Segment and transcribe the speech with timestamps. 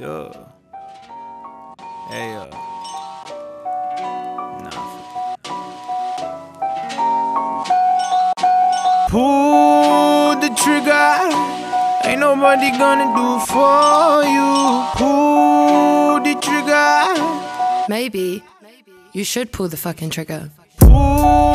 [0.00, 0.32] Yo.
[2.08, 2.46] Hey, uh.
[4.64, 4.70] Nah.
[9.10, 11.20] Pull the trigger.
[12.08, 14.50] Ain't nobody gonna do for you.
[14.96, 17.84] Pull the trigger.
[17.90, 18.42] Maybe
[19.12, 20.50] you should pull the fucking trigger.
[20.78, 21.52] Pull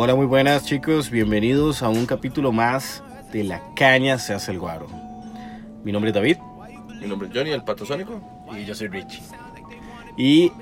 [0.00, 3.02] Hola, muy buenas chicos, bienvenidos a un capítulo más
[3.32, 4.86] de La Caña se hace el guaro.
[5.82, 6.36] Mi nombre es David
[7.00, 8.20] Mi nombre es Johnny, el pato sónico.
[8.56, 9.20] y yo soy Richie.
[10.16, 10.52] Y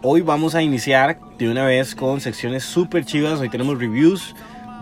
[0.00, 3.40] hoy vamos a iniciar de una vez con secciones súper chivas.
[3.40, 4.32] Hoy tenemos reviews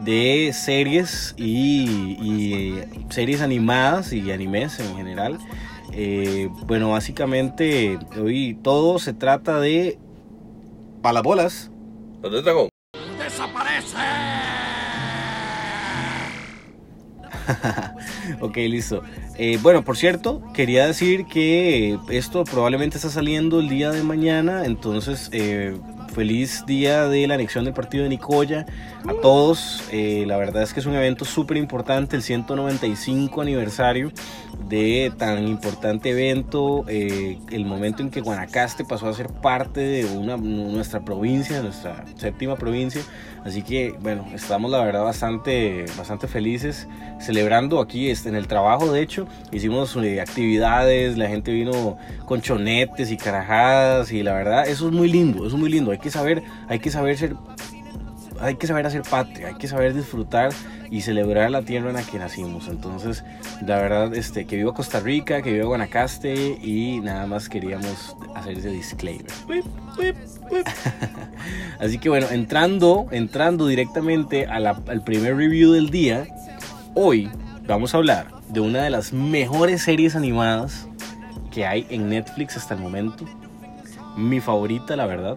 [0.02, 5.38] de series y, y, series animadas y animes en general.
[5.95, 9.99] Eh, bueno, básicamente hoy todo se trata de
[11.01, 11.71] palabolas.
[12.21, 12.70] ¿Dónde es Dragón?
[18.40, 19.02] Ok, listo.
[19.37, 24.65] Eh, bueno, por cierto, quería decir que esto probablemente está saliendo el día de mañana,
[24.65, 25.76] entonces eh,
[26.10, 28.66] feliz día de la anexión del partido de Nicoya
[29.07, 29.82] a todos.
[29.92, 34.12] Eh, la verdad es que es un evento súper importante, el 195 aniversario
[34.68, 40.04] de tan importante evento, eh, el momento en que Guanacaste pasó a ser parte de
[40.04, 43.02] una, nuestra provincia, nuestra séptima provincia.
[43.45, 46.87] Así que, bueno, estamos la verdad bastante, bastante felices
[47.19, 48.93] celebrando aquí este, en el trabajo.
[48.93, 54.69] De hecho, hicimos eh, actividades, la gente vino con chonetes y carajadas y la verdad,
[54.69, 55.91] eso es muy lindo, eso es muy lindo.
[55.91, 57.35] Hay que saber, hay que saber ser
[58.41, 60.51] hay que saber hacer patria, hay que saber disfrutar
[60.91, 62.69] y celebrar la tierra en la que nacimos.
[62.69, 63.23] Entonces,
[63.65, 68.59] la verdad, este, que viva Costa Rica, que viva Guanacaste y nada más queríamos hacer
[68.59, 69.31] ese disclaimer.
[71.78, 76.27] Así que bueno, entrando, entrando directamente al primer review del día,
[76.94, 77.31] hoy
[77.66, 80.88] vamos a hablar de una de las mejores series animadas
[81.50, 83.25] que hay en Netflix hasta el momento.
[84.16, 85.37] Mi favorita, la verdad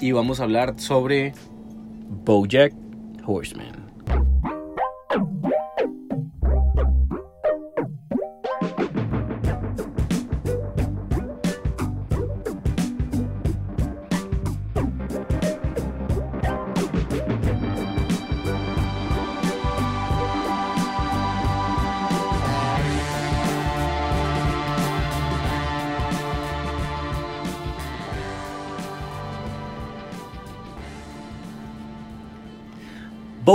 [0.00, 1.32] y vamos a hablar sobre
[2.24, 2.72] Bojack
[3.26, 3.84] Horseman.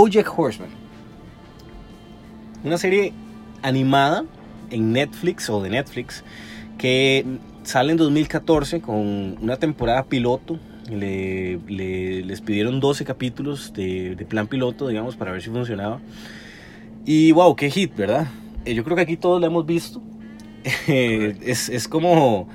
[0.00, 0.70] Bojack Horseman.
[2.64, 3.12] Una serie
[3.60, 4.24] animada
[4.70, 6.24] en Netflix o de Netflix
[6.78, 7.26] que
[7.64, 10.58] sale en 2014 con una temporada piloto.
[10.88, 16.00] Le, le- les pidieron 12 capítulos de, de plan piloto, digamos, para ver si funcionaba.
[17.04, 18.26] Y wow, qué hit, ¿verdad?
[18.64, 20.00] Eh, yo creo que aquí todos la hemos visto.
[20.88, 22.48] Eh, es, es como...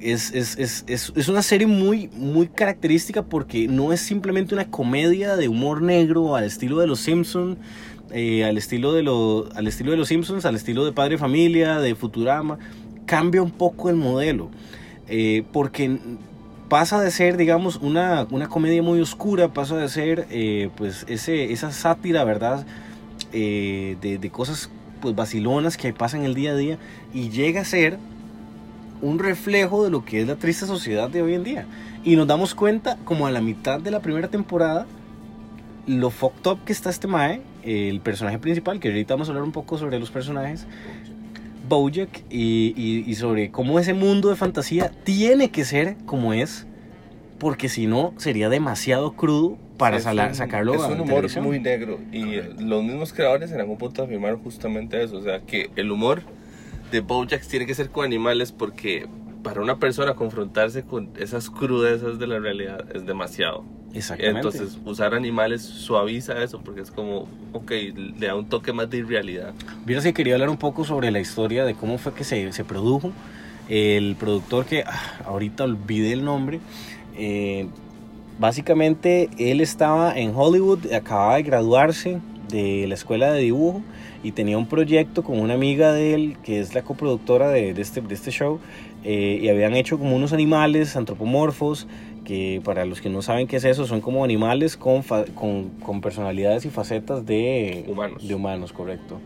[0.00, 5.34] Es, es, es, es, una serie muy, muy característica porque no es simplemente una comedia
[5.36, 7.58] de humor negro al estilo de los Simpsons,
[8.10, 11.94] al, estilo de lo- al estilo de los Simpsons, al estilo de Padre Familia, de
[11.96, 12.58] Futurama.
[13.06, 14.50] Cambia un poco el modelo
[15.08, 15.98] eh, porque
[16.68, 21.52] pasa de ser, digamos, una, una comedia muy oscura, pasa de ser, eh, pues, ese,
[21.52, 22.66] esa sátira, ¿verdad?
[23.32, 24.70] Eh, de, de cosas,
[25.00, 26.78] pues, vacilonas que pasan el día a día
[27.12, 27.98] y llega a ser
[29.02, 31.66] un reflejo de lo que es la triste sociedad de hoy en día.
[32.04, 34.86] Y nos damos cuenta, como a la mitad de la primera temporada,
[35.86, 39.44] lo fucked up que está este Mae, el personaje principal, que ahorita vamos a hablar
[39.44, 40.66] un poco sobre los personajes,
[41.68, 46.66] Bojack, y, y- y sobre cómo ese mundo de fantasía tiene que ser como es,
[47.38, 51.06] porque si no sería demasiado crudo para Es sala- un- sacarlo Es a un humor
[51.16, 51.44] televisión.
[51.44, 52.00] muy negro.
[52.10, 55.18] Y eh, los mismos creadores en algún punto afirmaron justamente eso.
[55.18, 56.22] O sea, que el humor
[56.90, 59.06] de Bojack tiene que ser con animales porque
[59.42, 63.64] para una persona confrontarse con esas crudezas de la realidad es demasiado.
[63.94, 64.38] Exactamente.
[64.38, 67.70] Entonces, usar animales suaviza eso porque es como, ok,
[68.18, 69.54] le da un toque más de irrealidad.
[69.86, 72.64] Vieras que quería hablar un poco sobre la historia de cómo fue que se, se
[72.64, 73.12] produjo.
[73.68, 76.60] El productor que ah, ahorita olvidé el nombre.
[77.16, 77.68] eh,
[78.38, 83.82] básicamente él estaba en Hollywood, acababa de graduarse de la escuela de dibujo
[84.22, 87.82] y tenía un proyecto con una amiga de él que es la coproductora de, de
[87.82, 88.58] este, de este show
[89.04, 91.86] eh, y habían hecho como unos animales antropomorfos
[92.24, 95.02] que para los que no saben qué es eso son como animales con,
[95.34, 98.26] con, con personalidades y facetas de Humanos.
[98.26, 99.18] de humanos, correcto.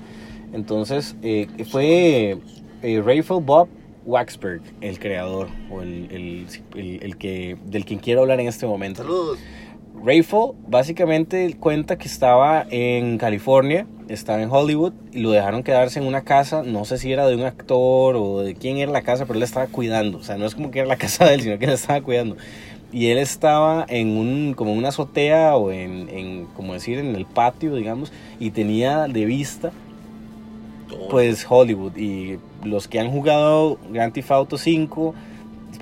[0.52, 2.36] Entonces, eh, fue
[2.82, 3.68] eh, Raphael Bob
[4.04, 8.66] Waxberg, el creador, o el, el- el- el que, del quien quiero hablar en este
[8.66, 9.02] momento.
[9.02, 9.38] Saludos.
[10.04, 16.06] Rayfall básicamente cuenta que estaba en California, estaba en Hollywood y lo dejaron quedarse en
[16.06, 19.24] una casa, no sé si era de un actor o de quién era la casa,
[19.24, 21.34] pero él la estaba cuidando, o sea, no es como que era la casa de
[21.34, 22.36] él, sino que la estaba cuidando.
[22.92, 27.24] Y él estaba en un, como una azotea o en, en, como decir, en el
[27.24, 29.72] patio, digamos, y tenía de vista
[31.10, 35.14] pues Hollywood y los que han jugado Grand Theft Auto 5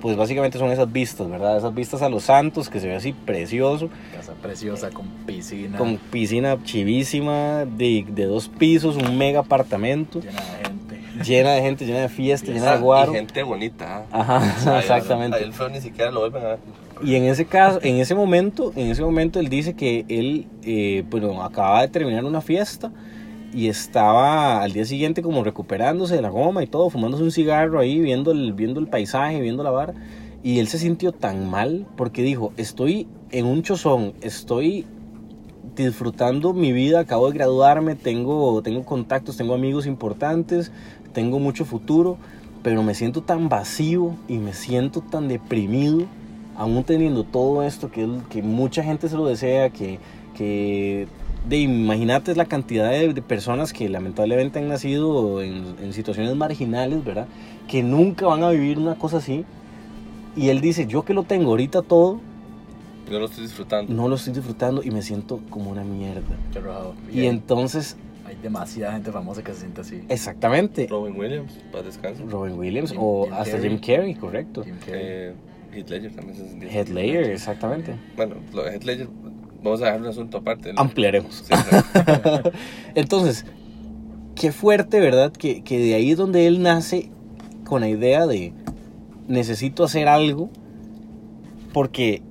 [0.01, 1.57] pues básicamente son esas vistas, ¿verdad?
[1.57, 5.77] Esas vistas a los santos que se ve así precioso, Casa preciosa con piscina.
[5.77, 11.23] con piscina chivísima de, de dos pisos, un mega apartamento, Llena de gente.
[11.23, 13.11] llena de gente, llena de fiesta, llena de guaro.
[13.11, 14.05] Y gente bonita.
[14.11, 14.19] ¿ah?
[14.39, 15.37] Ajá, exactamente.
[15.37, 16.59] Ahí el feo ni siquiera lo vuelven a ver.
[17.03, 21.03] Y en ese caso, en ese momento, en ese momento él dice que él, eh,
[21.09, 22.91] bueno, acababa de terminar una fiesta
[23.53, 27.79] y estaba al día siguiente como recuperándose de la goma y todo, fumándose un cigarro
[27.79, 29.93] ahí, viendo el, viendo el paisaje, viendo la vara.
[30.43, 34.85] Y él se sintió tan mal porque dijo, estoy en un chozón, estoy
[35.75, 40.71] disfrutando mi vida, acabo de graduarme, tengo, tengo contactos, tengo amigos importantes,
[41.13, 42.17] tengo mucho futuro,
[42.63, 46.05] pero me siento tan vacío y me siento tan deprimido,
[46.55, 49.99] aún teniendo todo esto que, que mucha gente se lo desea, que,
[50.35, 51.07] que
[51.47, 57.03] de imagínate la cantidad de, de personas que lamentablemente han nacido en, en situaciones marginales,
[57.03, 57.27] ¿verdad?
[57.67, 59.43] Que nunca van a vivir una cosa así.
[60.35, 62.19] Y él dice, yo que lo tengo ahorita todo,
[63.09, 63.93] Yo lo estoy disfrutando.
[63.93, 66.21] no lo estoy disfrutando y me siento como una mierda.
[66.53, 66.93] Qué raro.
[67.11, 70.01] Y entonces, Hay demasiada gente famosa que se siente así.
[70.07, 72.23] exactamente, Robin Williams, para descanso.
[72.29, 73.69] Robin Williams Jim- o Jim hasta Carrey.
[73.71, 74.63] Jim Carrey, correcto.
[74.63, 75.01] Jim Carrey.
[75.03, 75.33] Eh,
[75.73, 77.21] Heath Ledger también se sentía.
[77.33, 77.95] Exactamente.
[78.15, 78.35] Bueno,
[78.71, 79.07] Heath Ledger,
[79.63, 80.73] vamos a dejar un asunto aparte.
[80.73, 80.81] ¿no?
[80.81, 81.43] Ampliaremos.
[81.45, 82.51] Sí, claro.
[82.95, 83.45] Entonces,
[84.35, 85.31] qué fuerte, ¿verdad?
[85.31, 87.09] Que, que de ahí es donde él nace
[87.65, 88.53] con la idea de
[89.27, 90.49] necesito hacer algo
[91.73, 92.21] porque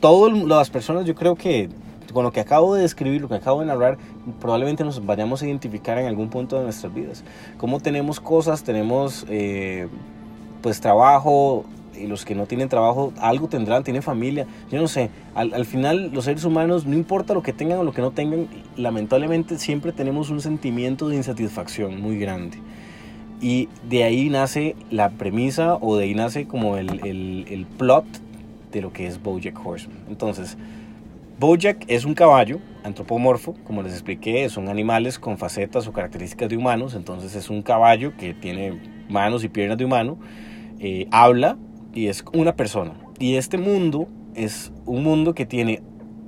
[0.00, 1.68] todas las personas yo creo que
[2.12, 3.98] con lo que acabo de describir, lo que acabo de narrar,
[4.40, 7.24] probablemente nos vayamos a identificar en algún punto de nuestras vidas.
[7.58, 9.88] Cómo tenemos cosas, tenemos eh,
[10.62, 11.64] pues trabajo,
[11.98, 15.64] y los que no tienen trabajo, algo tendrán, tienen familia, yo no sé, al, al
[15.64, 19.58] final los seres humanos, no importa lo que tengan o lo que no tengan, lamentablemente
[19.58, 22.58] siempre tenemos un sentimiento de insatisfacción muy grande.
[23.40, 28.06] Y de ahí nace la premisa o de ahí nace como el, el, el plot
[28.72, 29.98] de lo que es Bojack Horseman.
[30.08, 30.56] Entonces,
[31.38, 36.56] Bojack es un caballo antropomorfo, como les expliqué, son animales con facetas o características de
[36.56, 40.16] humanos, entonces es un caballo que tiene manos y piernas de humano,
[40.78, 41.56] eh, habla
[41.94, 42.92] y es una persona.
[43.18, 45.80] Y este mundo es un mundo que tiene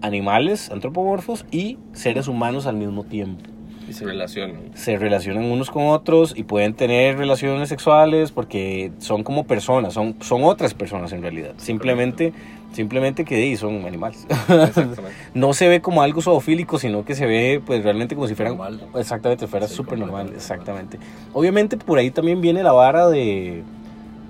[0.03, 3.43] animales antropomorfos y seres humanos al mismo tiempo
[3.89, 4.57] Y se relacionan.
[4.75, 10.15] se relacionan unos con otros y pueden tener relaciones sexuales porque son como personas, son,
[10.21, 11.55] son otras personas en realidad.
[11.57, 12.33] Simplemente,
[12.73, 14.27] simplemente que di, son animales.
[15.35, 18.57] No se ve como algo zoofílico, sino que se ve pues realmente como si fueran...
[18.57, 18.81] Normal.
[18.97, 20.31] Exactamente, fuera Sí, súper normal.
[20.35, 20.99] exactamente.
[21.33, 23.63] Obviamente por ahí también viene la vara de,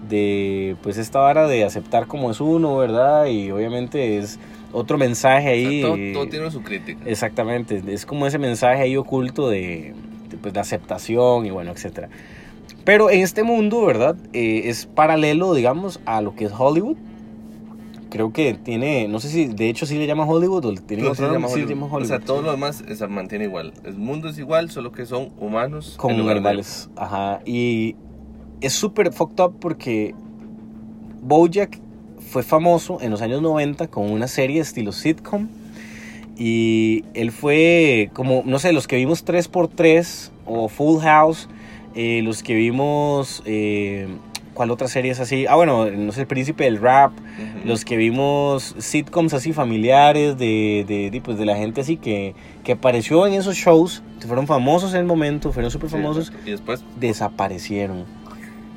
[0.09, 3.27] de, pues esta vara de aceptar como es uno, ¿verdad?
[3.27, 4.39] Y obviamente es
[4.73, 5.81] otro mensaje O ahí.
[5.81, 7.01] sea, todo, todo tiene su crítica.
[7.07, 9.95] Exactamente, es como ese mensaje ahí oculto de,
[10.29, 12.09] de, pues, de aceptación y bueno, etcétera.
[12.85, 14.17] Pero en este mundo, ¿verdad?
[14.33, 16.97] Eh, es paralelo, digamos, a lo que es Hollywood.
[18.11, 21.13] Creo que tiene, no sé si de hecho sí le llama Hollywood o tiene Todo
[21.13, 21.83] otro llama nombre, sí Hollywood.
[21.83, 22.27] O sea, Hollywood.
[22.27, 23.73] todo lo demás eh, se mantiene igual.
[23.85, 25.97] El mundo es igual, solo que son humanos.
[25.99, 26.89] con en lugar de- animales.
[26.97, 27.41] Ajá.
[27.45, 27.97] Y
[28.61, 30.15] es súper fucked up porque
[31.23, 31.81] Bojack
[32.19, 35.49] fue famoso en los años 90 con una serie estilo sitcom.
[36.39, 41.49] Y él fue como, no sé, los que vimos 3x3 o Full House,
[41.95, 44.07] eh, los que vimos, eh,
[44.53, 45.47] ¿cuál otra serie es así?
[45.49, 47.13] Ah, bueno, no sé, El Príncipe del Rap,
[47.65, 52.35] los que vimos sitcoms así familiares de, de, de, pues, de la gente así que,
[52.65, 56.35] que apareció en esos shows, que fueron famosos en el momento, fueron súper famosos.
[56.45, 58.05] Y después, desaparecieron.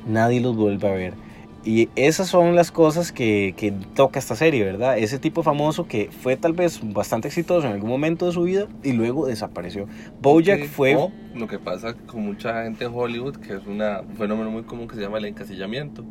[0.06, 1.14] Nadie los vuelve a ver.
[1.62, 4.96] Y esas son las cosas que, que toca esta serie, ¿verdad?
[4.96, 8.66] Ese tipo famoso que fue tal vez bastante exitoso en algún momento de su vida
[8.82, 9.86] y luego desapareció.
[10.22, 10.96] Bojack sí, fue...
[10.96, 14.62] o lo que pasa con mucha gente en Hollywood, que es una, un fenómeno muy
[14.62, 16.02] común que se llama el encasillamiento.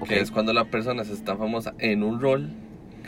[0.00, 0.08] Ok.
[0.08, 2.50] Que es cuando la persona se está famosa en un rol,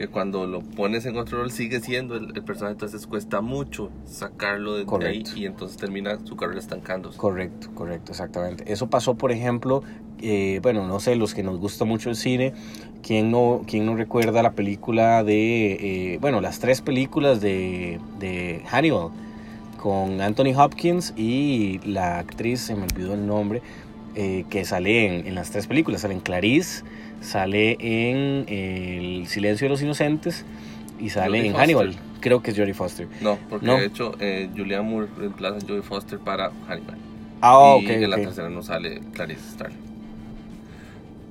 [0.03, 3.89] que cuando lo pones en otro rol sigue siendo el, el personaje, entonces cuesta mucho
[4.05, 7.17] sacarlo de, ahí y entonces termina su carrera estancándose.
[7.17, 8.65] Correcto, correcto, exactamente.
[8.67, 9.85] Eso pasó, por ejemplo,
[10.21, 12.53] eh, bueno, no sé, los que nos gusta mucho el cine,
[13.01, 18.65] ¿quién no, quién no recuerda la película de, eh, bueno, las tres películas de, de
[18.67, 19.11] Hannibal,
[19.81, 23.63] con Anthony Hopkins y la actriz, se me olvidó el nombre,
[24.15, 26.85] eh, que sale en, en las tres películas, sale en Clarice,
[27.21, 30.45] sale en El silencio de los inocentes
[31.01, 31.61] y sale Jodie en Foster.
[31.63, 31.97] Hannibal.
[32.21, 33.09] Creo que es Jodie Foster.
[33.21, 33.77] No, porque No.
[33.79, 36.97] de hecho eh, Julianne Moore reemplaza a Jodie Foster para Hannibal.
[37.41, 39.79] Ah, y ok, en la tercera no sale Clarice Starling.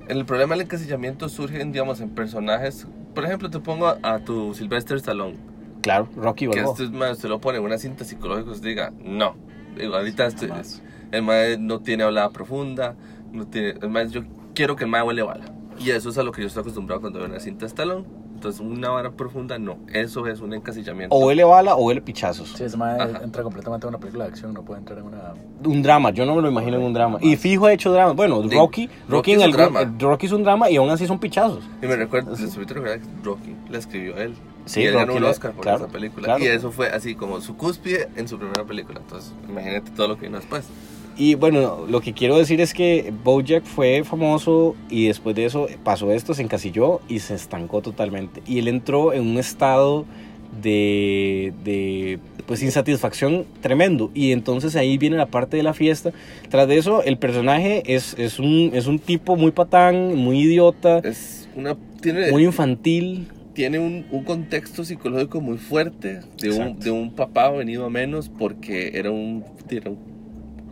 [0.08, 2.86] El problema del encasillamiento surge, en, digamos, en personajes.
[3.14, 5.36] Por ejemplo, te pongo a, a tu Sylvester Stallone.
[5.80, 6.74] Claro, Rocky Que Balboa.
[6.78, 9.34] este man, usted lo pone en una cinta psicológica y diga, no.
[9.78, 10.82] Digo, ahorita Jamás.
[11.12, 12.96] El mae no tiene hablada profunda.
[13.32, 14.22] No tiene, el mae, yo
[14.54, 15.44] quiero que el mae huele bala.
[15.78, 18.04] Y eso es a lo que yo estoy acostumbrado cuando veo una cinta de Stallone.
[18.34, 19.78] Entonces, una vara profunda, no.
[19.92, 21.14] Eso es un encasillamiento.
[21.14, 22.48] O huele bala o huele pichazos.
[22.56, 23.20] Sí, ese mae Ajá.
[23.22, 25.34] entra completamente en una película de acción, no puede entrar en una...
[25.64, 27.18] Un drama, yo no me lo imagino en un drama.
[27.22, 28.12] Y fijo ha hecho drama.
[28.14, 29.82] Bueno, Sí, Rocky, Rocky, Rocky en es un algún- drama.
[29.82, 31.62] eh, Rocky es un drama y aún así son pichazos.
[31.80, 34.34] Y me recuerdo, recuerda que Rocky la escribió él.
[34.64, 36.24] Sí, y él ganó Rocky un Oscar por claro, esa película.
[36.24, 36.42] claro.
[36.44, 38.98] Y eso fue así como su cúspide en su primera película.
[39.00, 40.64] Entonces, imagínate todo lo que vino después.
[41.16, 45.68] Y bueno, lo que quiero decir es que Bojack fue famoso y después de eso
[45.84, 48.42] pasó esto, se encasilló y se estancó totalmente.
[48.46, 50.06] Y él entró en un estado
[50.60, 54.10] de, de pues insatisfacción tremendo.
[54.14, 56.12] Y entonces ahí viene la parte de la fiesta.
[56.48, 60.98] Tras de eso, el personaje es, es, un, es un tipo muy patán, muy idiota,
[60.98, 61.76] Es una.
[62.00, 63.28] Tiene, muy infantil.
[63.54, 68.28] tiene un, un contexto psicológico muy fuerte de un, de un papá venido a menos
[68.28, 69.98] porque era un, era un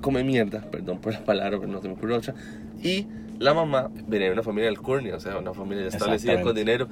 [0.01, 2.35] come mierda, perdón por la palabra, pero no se me ocurre otra.
[2.83, 3.07] Y
[3.39, 6.89] la mamá venía de una familia alcurnia, o sea, una familia establecida con dinero.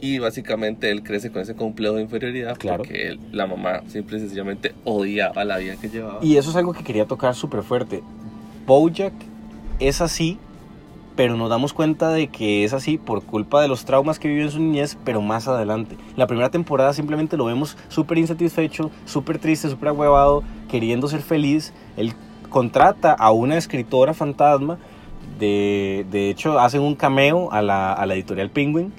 [0.00, 2.78] Y básicamente él crece con ese complejo de inferioridad Claro.
[2.78, 6.20] porque él- la mamá simple y sencillamente odiaba la vida que llevaba.
[6.24, 8.02] Y eso es algo que quería tocar súper fuerte.
[8.66, 9.12] Bojack
[9.80, 10.38] es así,
[11.16, 14.44] pero nos damos cuenta de que es así por culpa de los traumas que vivió
[14.44, 15.96] en su niñez, pero más adelante.
[16.16, 21.72] La primera temporada simplemente lo vemos súper insatisfecho, súper triste, súper agüevado, queriendo ser feliz.
[21.96, 22.12] Él
[22.48, 24.78] contrata a una escritora fantasma.
[25.38, 28.92] De, de hecho, hacen un cameo a la, a la editorial Penguin.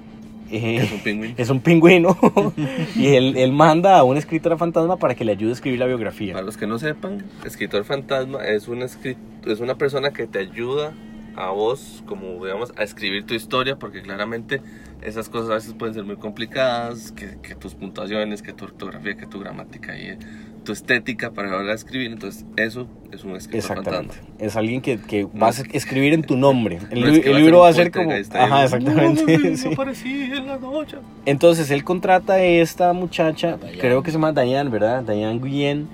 [0.52, 1.36] Eh, es un pingüino.
[1.38, 2.18] es un pingüino
[2.96, 5.86] y él, él manda a una escritora fantasma para que le ayude a escribir la
[5.86, 6.34] biografía.
[6.34, 10.40] Para los que no sepan, escritor fantasma es una, escrit- es una persona que te
[10.40, 10.94] ayuda
[11.36, 14.62] a vos, como digamos, a escribir tu historia, porque claramente
[15.04, 19.16] esas cosas a veces pueden ser muy complicadas, que, que tus puntuaciones, que tu ortografía,
[19.16, 20.18] que tu gramática y
[20.64, 24.16] tu estética para la hora de escribir, entonces eso es un escritor Exactamente.
[24.16, 24.36] fantasma.
[24.46, 26.80] Es alguien que, que vas a escribir en tu nombre.
[26.92, 28.12] El, No es que el libro va a ser como...
[28.12, 28.64] Ajá, ¿no?
[28.64, 29.24] exactamente.
[29.24, 30.32] No, sí.
[30.36, 30.98] en la noche.
[31.26, 35.04] Entonces él contrata a esta muchacha, creo que se llama Diane, ¿verdad?
[35.04, 35.88] Diane Guyen.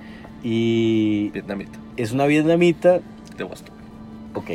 [0.43, 3.00] Y Vietnamita, es una vietnamita,
[3.36, 3.74] de Boston.
[4.36, 4.45] ok,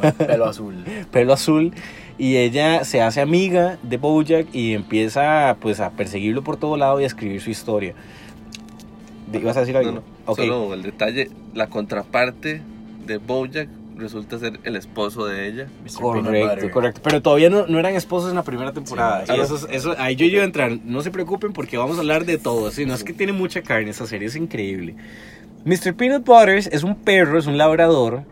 [0.00, 0.84] Con pelo azul.
[1.10, 1.72] pelo azul.
[2.16, 7.00] Y ella se hace amiga de Bojack y empieza pues a perseguirlo por todo lado
[7.00, 7.94] y a escribir su historia.
[9.32, 9.90] ¿Ibas a decir algo?
[9.92, 10.38] No, no, Ok.
[10.38, 12.62] solo el detalle, la contraparte
[13.06, 15.68] de Bojack resulta ser el esposo de ella.
[15.84, 15.98] Mr.
[16.00, 16.70] Peanut Correcto, Butter.
[16.70, 17.00] correcto.
[17.04, 19.26] Pero todavía no, no eran esposos en la primera temporada.
[19.26, 20.72] Sí, y eso, es- eso, ahí yo iba a entrar.
[20.84, 22.70] No se preocupen porque vamos a hablar de todo.
[22.70, 24.94] Sí, no es que tiene mucha carne, esa serie es increíble.
[25.66, 25.94] Mr.
[25.94, 28.22] Peanut Butters es un perro, es un labrador,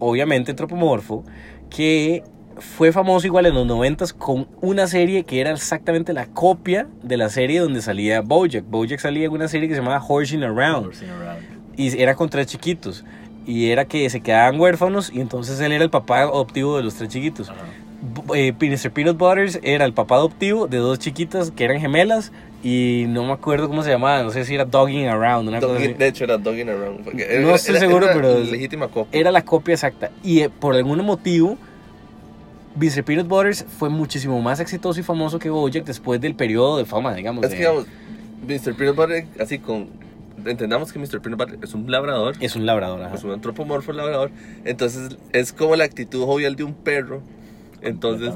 [0.00, 1.24] obviamente antropomorfo,
[1.70, 2.24] que
[2.58, 7.16] fue famoso igual en los noventas con una serie que era exactamente la copia de
[7.16, 8.64] la serie donde salía Bojack.
[8.68, 11.42] Bojack salía en una serie que se llamaba Horsing Around Horsing around.
[11.76, 13.04] y era con tres chiquitos.
[13.46, 16.94] Y era que se quedaban huérfanos y entonces él era el papá adoptivo de los
[16.94, 17.50] tres chiquitos.
[17.50, 17.58] Ajá.
[18.26, 18.90] B- eh, Mr.
[18.90, 22.32] Peanut Butters era el papá adoptivo de dos chiquitas que eran gemelas
[22.64, 25.76] y no me acuerdo cómo se llamaba, no sé si era Dogging Around, una cosa
[25.76, 25.92] así.
[25.92, 27.04] de hecho era Dogging Around.
[27.04, 29.18] porque No era- estoy era- seguro, era pero- legítima copia.
[29.20, 30.10] Era la copia exacta.
[30.22, 31.56] Y eh, por algún motivo,
[32.76, 33.04] Mr.
[33.04, 37.14] Peanut Butters fue muchísimo más exitoso y famoso que Bojack después del periodo de fama,
[37.14, 37.44] digamos.
[37.44, 37.86] Es de- que, digamos,
[38.46, 38.74] Mr.
[38.74, 39.88] Peanut Butter, así con.
[40.44, 41.20] Entendamos que Mr.
[41.20, 43.02] Peanut Butter es un labrador, es un labrador.
[43.02, 43.14] ajá.
[43.14, 44.30] es un antropomorfo labrador.
[44.64, 47.22] Entonces, es como la actitud jovial de un perro.
[47.88, 48.32] Entonces,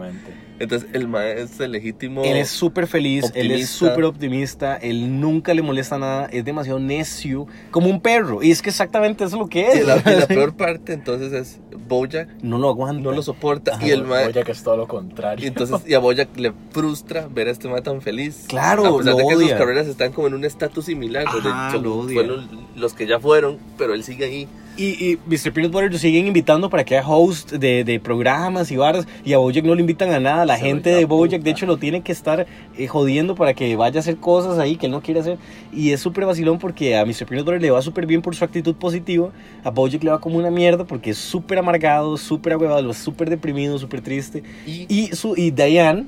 [0.58, 2.24] entonces el mae es el legítimo.
[2.24, 6.78] Él es súper feliz, él es súper optimista, él nunca le molesta nada, es demasiado
[6.78, 8.42] necio, como un perro.
[8.42, 9.86] Y es que exactamente eso es lo que Y es.
[9.86, 13.02] la, y la peor parte, entonces, es Bojack No lo aguanta.
[13.02, 13.74] no lo soporta.
[13.74, 14.26] Ajá, y el mae.
[14.26, 15.44] Bojack es todo lo contrario.
[15.44, 18.46] Y entonces, y a Bojack le frustra ver a este mae tan feliz.
[18.48, 21.26] Claro, A pesar lo de que sus carreras están como en un estatus similar.
[21.30, 22.14] donde Ajá, son- lo odia.
[22.14, 24.48] fueron los que ya fueron, pero él sigue ahí.
[24.76, 25.52] Y, y Mr.
[25.52, 29.06] Peanut Butter lo siguen invitando para que haga host de, de programas y barras.
[29.24, 30.44] Y a Bojack no le invitan a nada.
[30.44, 31.44] La Se gente de Bojack, puta.
[31.44, 34.76] de hecho, lo tiene que estar eh, jodiendo para que vaya a hacer cosas ahí
[34.76, 35.38] que él no quiere hacer.
[35.72, 37.26] Y es súper vacilón porque a Mr.
[37.26, 39.30] Peanut Butter le va súper bien por su actitud positiva.
[39.64, 43.78] A Bojack le va como una mierda porque es súper amargado, súper agüevado, súper deprimido,
[43.78, 44.42] súper triste.
[44.66, 46.04] Y, Y, su, y Diane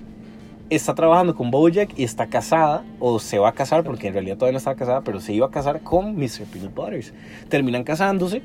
[0.77, 4.37] está trabajando con Bojack y está casada, o se va a casar, porque en realidad
[4.37, 6.45] todavía no estaba casada, pero se iba a casar con Mr.
[6.53, 7.13] Peanut Butters.
[7.49, 8.43] Terminan casándose.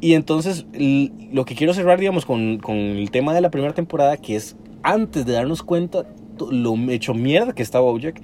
[0.00, 0.66] Y entonces,
[1.32, 4.56] lo que quiero cerrar, digamos, con, con el tema de la primera temporada, que es
[4.82, 6.04] antes de darnos cuenta
[6.50, 8.20] lo hecho mierda que está Bojack,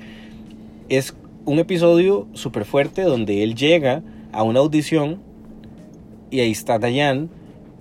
[0.89, 5.21] es un episodio súper fuerte donde él llega a una audición
[6.31, 7.29] y ahí está Diane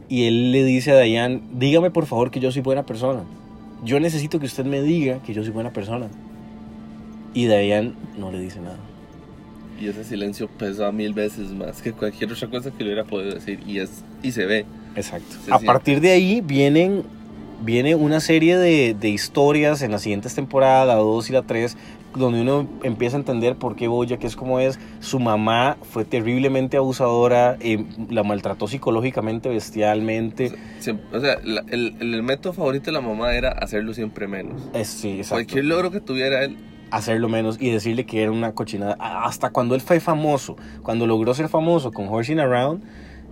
[0.07, 3.23] y él le dice a Diane, dígame por favor que yo soy buena persona.
[3.83, 6.07] Yo necesito que usted me diga que yo soy buena persona.
[7.33, 8.79] Y Diane no le dice nada.
[9.79, 13.36] Y ese silencio pesa mil veces más que cualquier otra cosa que le hubiera podido
[13.36, 13.62] decir.
[13.65, 14.65] Y, es, y se ve.
[14.95, 15.38] Exacto.
[15.45, 17.03] Sí, a partir de ahí vienen
[17.62, 21.77] viene una serie de, de historias en las siguientes temporadas, la 2 y la 3,
[22.15, 24.79] donde uno empieza a entender por qué Bojack es como es.
[24.99, 30.51] Su mamá fue terriblemente abusadora, eh, la maltrató psicológicamente, bestialmente.
[31.13, 34.61] O sea, la- el, el método favorito de la mamá era hacerlo siempre menos.
[34.73, 35.35] Es, sí, exacto.
[35.35, 36.57] Cualquier logro que tuviera él,
[36.91, 38.97] hacerlo menos y decirle que era una cochinada.
[38.99, 42.83] Hasta cuando él fue famoso, cuando logró ser famoso con Horsing Around,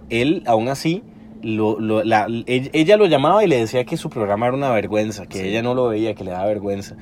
[0.10, 1.04] él aún así,
[1.42, 5.26] lo, lo- la- ella, lo llamaba y le decía que su programa era una vergüenza,
[5.26, 5.48] que Sí.
[5.50, 6.96] ella no lo veía, que le daba vergüenza.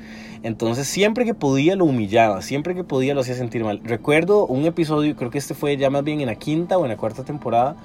[0.43, 3.81] Entonces siempre que podía lo humillaba, siempre que podía lo hacía sentir mal.
[3.83, 6.89] Recuerdo un episodio, creo que este fue ya más bien en la quinta o en
[6.91, 7.75] la cuarta temporada,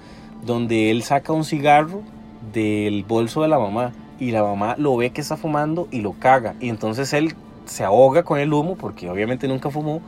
[0.44, 2.02] donde él saca un cigarro
[2.52, 6.12] del bolso de la mamá y la mamá lo ve que está fumando y lo
[6.12, 6.54] caga.
[6.60, 10.00] Y entonces él se ahoga con el humo porque obviamente nunca fumó.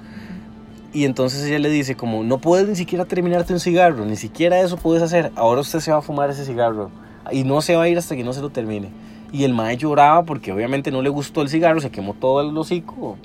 [0.93, 4.61] Y entonces ella le dice como, no puedes ni siquiera terminarte un cigarro, ni siquiera
[4.61, 5.33] eso puedes hacer.
[5.37, 6.91] Ahora usted se va a fumar ese cigarro
[7.31, 8.89] y no se va a ir hasta que no se lo termine.
[9.33, 12.57] Y el mae lloraba porque obviamente no le gustó el cigarro, se quemó todo el
[12.57, 13.17] hocico.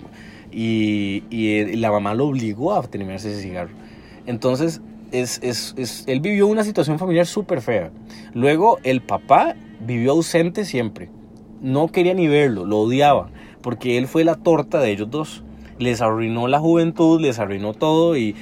[0.51, 3.71] Y, y, eh, la mamá lo obligó a terminarse ese cigarro.
[4.25, 4.81] Entonces,
[5.11, 7.91] es, es, es- él vivió una situación familiar súper fea.
[8.33, 11.09] Luego, el papá vivió ausente siempre.
[11.61, 13.29] No quería ni verlo, lo odiaba.
[13.61, 15.43] Porque él fue la torta de ellos dos.
[15.79, 18.35] Les arruinó la juventud, les arruinó todo y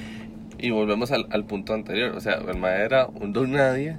[0.58, 2.16] y volvemos al, al punto anterior.
[2.16, 3.98] O sea, el era un don nadie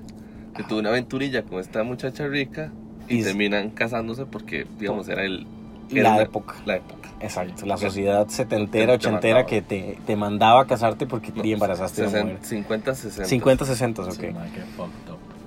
[0.56, 2.72] que tuvo una aventurilla con esta muchacha rica
[3.08, 5.46] y, Y- terminan casándose porque, digamos, era el.
[5.91, 6.56] La era una- época.
[6.65, 7.10] La época.
[7.22, 9.46] Exacto, la sociedad setentera, Te- te ochentera mandaba.
[9.50, 12.48] que te, te mandaba a casarte porque No, te embarazaste de una 60, mujer.
[12.48, 13.25] 50, 60.
[13.29, 14.12] 50, 60, ok.
[14.12, 14.27] Sí,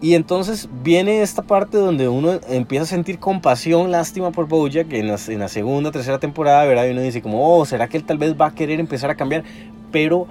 [0.03, 5.09] Y entonces viene esta parte donde uno empieza a sentir compasión, lástima por Bojack en
[5.09, 6.87] la, en la segunda, tercera temporada, ¿verdad?
[6.87, 9.15] Y uno dice como, oh, ¿será que él tal vez va a querer empezar a
[9.15, 9.45] cambiar?
[9.93, 10.27] Pero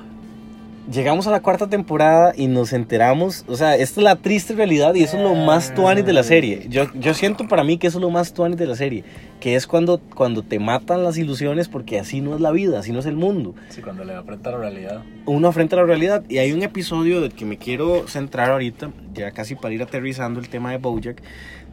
[0.91, 4.95] llegamos a la cuarta temporada y nos enteramos, o sea, esta es la triste realidad
[4.95, 6.65] y eso es lo más tuanis de la serie.
[6.69, 9.03] Yo, yo siento para mí que eso es lo más tuanis de la serie,
[9.39, 12.91] que es cuando, cuando te matan las ilusiones porque así no es la vida, así
[12.91, 15.03] no es el mundo Sí, cuando le enfrenta a la realidad.
[15.25, 16.23] uno frente a la realidad.
[16.27, 20.39] Y hay un episodio del que me quiero centrar ahorita, ya casi para ir aterrizando
[20.39, 21.21] el tema de Bojack,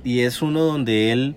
[0.05, 1.37] y es uno donde él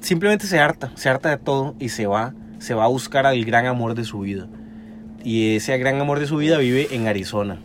[0.00, 3.44] simplemente se harta, se harta de todo y se va, se va a buscar al
[3.44, 4.48] gran amor de su vida.
[5.24, 7.58] Y ese gran amor de su vida vive en Arizona.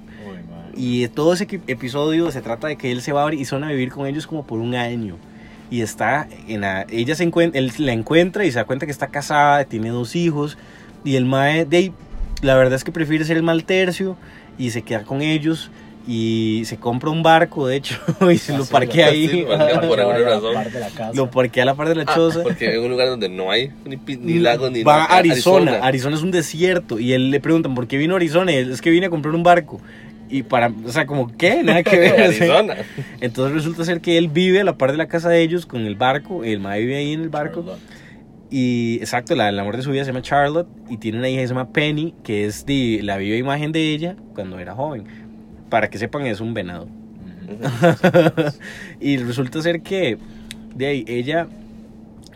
[0.76, 3.92] Y todo ese episodio se trata de que él se va a Arizona a vivir
[3.92, 5.18] con ellos como por un año.
[5.72, 8.92] Y está en la, ella se encuentra, él la encuentra y se da cuenta que
[8.92, 10.58] está casada, tiene dos hijos.
[11.06, 11.94] Y el mae, de
[12.42, 14.18] la verdad es que prefiere ser el mal tercio
[14.58, 15.72] y se queda con ellos.
[16.08, 18.00] Y se compra un barco, de hecho,
[18.32, 19.28] y se lo Así, parquea ahí.
[19.28, 20.54] sí, lo parquea por alguna Vaya, razón.
[20.54, 21.12] parte de la casa.
[21.16, 22.44] Lo parquea a la par de la Ah, choza.
[22.44, 25.06] porque en un lugar donde no hay ni, ni lagos ni Va nada.
[25.06, 25.80] a Arizona.
[25.82, 27.00] Arizona es un desierto.
[27.00, 28.52] Y él le preguntan, ¿por qué vino a Arizona?
[28.52, 29.82] Y él, es que vine a comprar un barco.
[30.30, 31.64] Y para, o sea, como, ¿qué?
[31.64, 32.22] Nada que ver.
[32.22, 32.76] Arizona.
[33.22, 35.88] Entonces resulta ser que él vive a la par de la casa de ellos con
[35.88, 36.44] el barco.
[36.44, 37.62] El mae vive ahí en el barco.
[37.62, 37.80] Charlotte.
[38.52, 40.68] Y exacto, la, el amor de su vida se llama Charlotte.
[40.88, 43.92] Y tiene una hija que se llama Penny, que es de, la viva imagen de
[43.92, 45.25] ella cuando era joven.
[45.70, 46.88] Para que sepan, es un venado.
[49.00, 50.18] Y resulta ser que
[50.74, 51.48] de ahí ella,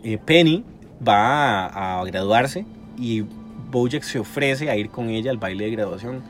[0.03, 0.63] eh, Penny,
[1.05, 2.65] va a, a graduarse
[2.97, 3.23] y
[3.71, 6.21] Bojack se ofrece a ir con ella al baile de graduación.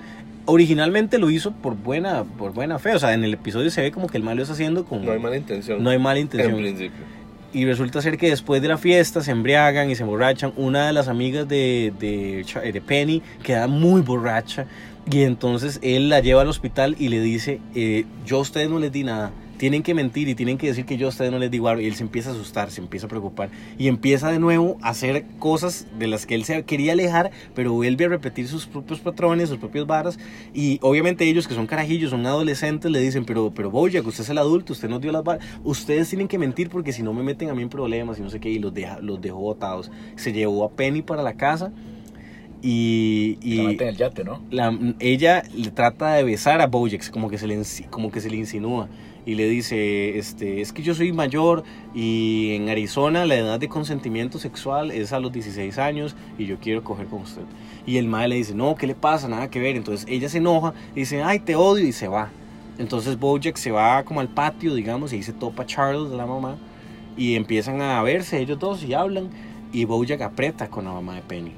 [0.45, 3.91] Originalmente lo hizo por buena, por buena fe, o sea, en el episodio se ve
[3.91, 5.05] como que el mal lo está haciendo con...
[5.05, 5.83] No hay mala intención.
[5.83, 6.55] no hay mala En intención.
[6.55, 7.19] principio.
[7.51, 10.53] Y resulta ser que después de la fiesta se embriagan y se emborrachan.
[10.55, 14.67] Una de las amigas de, de, Cha- de Penny queda muy borracha.
[15.11, 18.79] Y entonces él la lleva al hospital y le dice, eh, yo a ustedes no
[18.79, 19.31] les di nada.
[19.57, 21.81] Tienen que mentir y tienen que decir que yo a ustedes no les di guaro.
[21.81, 23.49] Y él se empieza a asustar, se empieza a preocupar.
[23.77, 27.73] Y empieza de nuevo a hacer cosas de las que él se quería alejar, pero
[27.73, 30.17] vuelve a repetir sus propios patrones, sus propias varas.
[30.53, 34.29] Y obviamente ellos que son carajillos, son adolescentes, le dicen, pero, pero Bojack, usted es
[34.29, 35.43] el adulto, usted nos dio las varas.
[35.65, 38.29] Ustedes tienen que mentir porque si no me meten a mí en problemas y no
[38.29, 38.49] sé qué.
[38.49, 39.91] Y los, deja, los dejó botados.
[40.15, 41.73] Se llevó a Penny para la casa
[42.61, 43.37] y...
[43.41, 44.41] Y la en el yate, ¿no?
[44.51, 48.29] la- ella le trata de besar a Bojack, como que se le, como que se
[48.29, 48.89] le insinúa.
[49.25, 53.67] Y le dice, este, es que yo soy mayor y en Arizona la edad de
[53.67, 57.43] consentimiento sexual es a los 16 años y yo quiero coger con usted.
[57.85, 59.27] Y el madre le dice, no, ¿qué le pasa?
[59.27, 59.75] Nada que ver.
[59.75, 62.31] Entonces ella se enoja y dice, ay, te odio y se va.
[62.79, 66.25] Entonces Bojack se va como al patio, digamos, y ahí se topa a Charles, la
[66.25, 66.57] mamá.
[67.15, 69.29] Y empiezan a verse ellos dos y hablan.
[69.71, 71.51] Y Bojack aprieta con la mamá de Penny.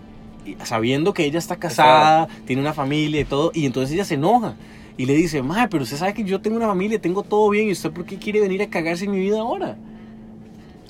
[0.64, 3.52] Sabiendo que ella está casada, tiene una familia y todo.
[3.54, 4.56] Y entonces ella se enoja.
[4.98, 7.70] Y le dice, madre, pero usted sabe que yo tengo una familia, tengo todo bien.
[7.70, 9.78] ¿Y usted por qué quiere venir a cagarse en mi vida ahora?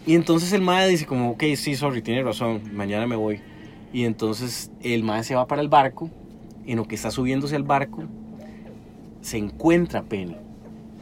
[0.05, 3.39] Y entonces el madre dice como, ok, sí, sorry, tiene razón, mañana me voy.
[3.93, 6.09] Y entonces el madre se va para el barco.
[6.65, 8.03] En lo que está subiéndose al barco,
[9.21, 10.35] se encuentra Penny.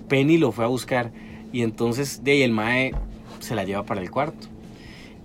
[0.08, 1.12] Penny lo fue a buscar.
[1.52, 2.94] Y entonces de ahí el mae
[3.40, 4.48] se la lleva para el cuarto.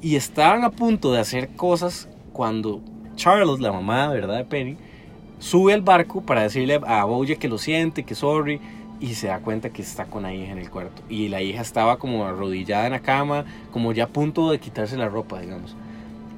[0.01, 2.83] Y estaban a punto de hacer cosas cuando
[3.17, 4.39] Charles, la mamá, ¿verdad?
[4.39, 4.77] De Penny,
[5.39, 8.61] sube al barco para decirle a Bojack que lo siente, que sorry.
[9.01, 11.03] Y se da cuenta que está con la hija en el cuarto.
[11.09, 14.97] Y la hija estaba como arrodillada en la cama, como ya a punto de quitarse
[14.97, 15.77] la ropa, digamos.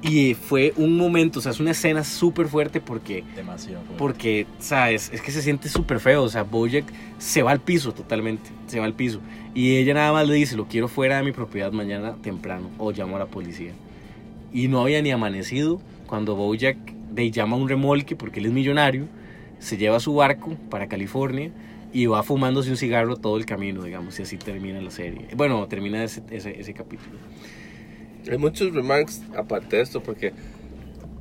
[0.01, 3.79] Y fue un momento, o sea, es una escena súper fuerte porque Demasiado.
[3.81, 3.97] fuerte.
[3.97, 5.09] porque, ¿sabes?
[5.13, 6.23] Es que se siente súper feo.
[6.23, 6.85] O sea, Bojack
[7.19, 8.49] se va al piso totalmente.
[8.67, 9.21] Se va al piso.
[9.53, 12.69] Y ella nada más le dice, lo quiero fuera de mi propiedad mañana temprano.
[12.79, 13.71] O llamo a la policía.
[14.53, 16.77] Y no había ni amanecido cuando Bojack
[17.11, 19.07] de, llama a un remolque porque él es millonario.
[19.59, 21.51] Se lleva su barco para California.
[21.93, 24.19] Y va fumándose un cigarro todo el camino, digamos.
[24.19, 25.27] Y así termina la serie.
[25.35, 27.17] Bueno, termina ese, ese, ese capítulo.
[28.29, 30.33] Hay muchos remarks aparte de esto porque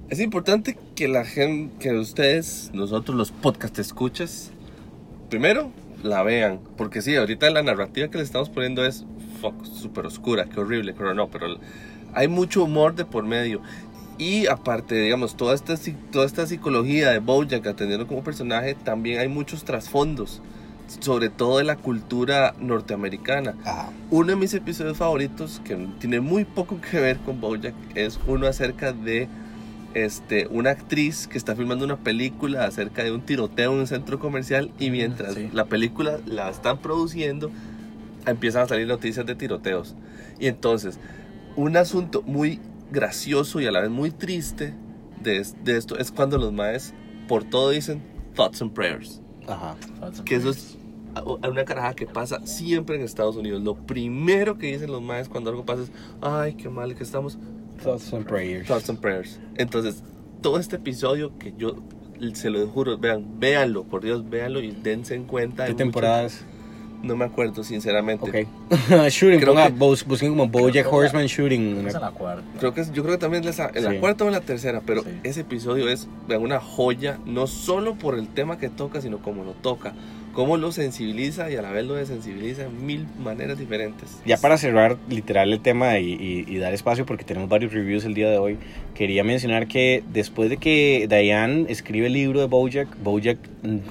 [0.08, 4.50] es importante que la gente, que ustedes, nosotros los podcast escuchas,
[5.30, 5.70] primero
[6.02, 6.60] la vean.
[6.76, 9.04] Porque sí, ahorita la narrativa que le estamos poniendo es
[9.62, 11.58] súper oscura, qué horrible, pero no, pero
[12.14, 13.60] hay mucho humor de por medio.
[14.18, 15.74] Y aparte, digamos, toda esta,
[16.10, 20.40] toda esta psicología de Bojack atendiendo como personaje, también hay muchos trasfondos,
[21.00, 23.54] sobre todo de la cultura norteamericana.
[24.10, 28.46] Uno de mis episodios favoritos, que tiene muy poco que ver con Bojack, es uno
[28.46, 29.28] acerca de
[29.92, 34.18] este, una actriz que está filmando una película acerca de un tiroteo en un centro
[34.18, 35.50] comercial y mientras sí.
[35.52, 37.50] la película la están produciendo,
[38.26, 39.94] empiezan a salir noticias de tiroteos.
[40.38, 40.98] Y entonces,
[41.56, 44.74] un asunto muy gracioso y a la vez muy triste
[45.22, 46.94] de, de esto es cuando los maes
[47.28, 48.02] por todo dicen
[48.34, 49.20] thoughts and prayers.
[49.48, 49.76] Ajá.
[50.00, 50.76] Falta Que eso es
[51.24, 53.62] una carajada que pasa siempre en Estados Unidos.
[53.62, 57.38] Lo primero que dicen los maes cuando algo pasa es, ay, qué mal que estamos.
[57.82, 58.66] Thoughts and prayers.
[58.68, 59.40] Thoughts and prayers.
[59.56, 60.02] Entonces,
[60.42, 61.76] todo este episodio que yo
[62.34, 65.66] se lo juro, vean, véanlo, por Dios, véanlo y dense en cuenta.
[65.66, 66.42] ¿Qué temporadas?
[66.44, 66.55] mucho-
[67.06, 68.24] no me acuerdo, sinceramente.
[68.28, 68.70] Ok.
[69.10, 71.86] shooting, Creo ponga, que- bus- busquen como Bojack Horseman Shooting.
[71.86, 72.42] Es en la cuarta.
[72.58, 73.98] Creo que es- yo creo que también es la- en la Sí.
[73.98, 75.10] cuarta o en la tercera, pero Sí.
[75.22, 79.52] ese episodio es una joya, no solo por el tema que toca, sino como lo
[79.52, 79.94] toca,
[80.36, 84.20] cómo lo sensibiliza y a la vez lo desensibiliza en mil maneras diferentes.
[84.26, 88.04] Ya para cerrar literal el tema y, y- y dar espacio porque tenemos varios reviews
[88.04, 88.58] el día de hoy,
[88.94, 93.38] quería mencionar que después de que Diane escribe el libro de Bojack, Bojack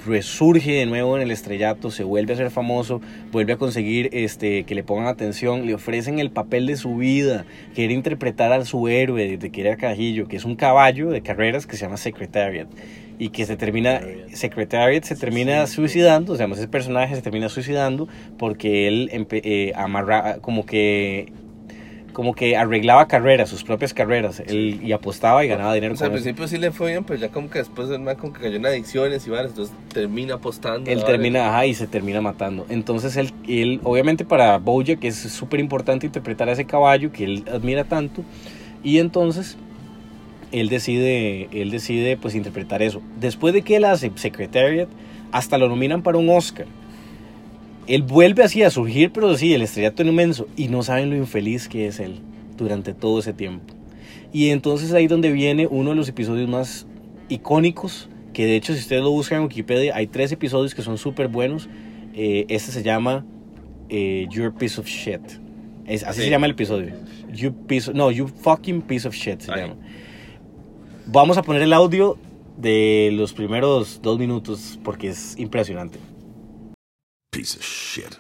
[0.05, 4.65] resurge de nuevo en el estrellato, se vuelve a ser famoso, vuelve a conseguir este,
[4.65, 8.87] que le pongan atención, le ofrecen el papel de su vida, quiere interpretar a su
[8.87, 12.67] héroe desde que era carajillo, que es un caballo de carreras que se llama Secretariat
[13.17, 14.01] y que se termina
[14.33, 15.03] Secretariat.
[15.03, 20.65] Se termina suicidando, o sea, ese personaje se termina suicidando porque él eh, amarra como
[20.65, 21.31] que
[22.15, 26.05] como que arreglaba carreras, sus propias carreras, él, y apostaba y ganaba dinero O sea,
[26.05, 28.31] al con principio sí le fue bien, pero ya como que después el man como
[28.31, 30.89] que cayó en adicciones y varias, entonces termina apostando.
[30.89, 32.65] Él termina, ajá, y se termina matando.
[32.69, 37.43] Entonces él, él obviamente para Bojack es súper importante interpretar a ese caballo que él
[37.51, 38.23] admira tanto.
[38.81, 39.57] Y entonces
[40.51, 43.01] él decide, él decide pues interpretar eso.
[43.19, 44.87] Después de que él hace Secretariat,
[45.31, 46.67] hasta lo nominan para un Oscar.
[47.87, 50.47] Él vuelve así a surgir, pero sí, el estrellato inmenso.
[50.55, 52.15] Y no saben lo infeliz que es él
[52.57, 53.73] durante todo ese tiempo.
[54.33, 56.87] Y entonces ahí donde viene uno de los episodios más
[57.29, 60.97] icónicos, que de hecho si ustedes lo buscan en Wikipedia, hay tres episodios que son
[60.97, 61.69] súper buenos.
[62.13, 63.25] Eh, este se llama
[63.89, 65.21] eh, Your Piece of Shit.
[65.85, 66.25] Es, así Sí.
[66.25, 66.93] se llama el episodio.
[67.33, 69.75] You piece, no, You Fucking Piece of Shit se llama.
[71.07, 72.17] Vamos a poner el audio
[72.57, 75.99] de los primeros dos minutos porque es impresionante.
[77.31, 78.17] Piece of shit.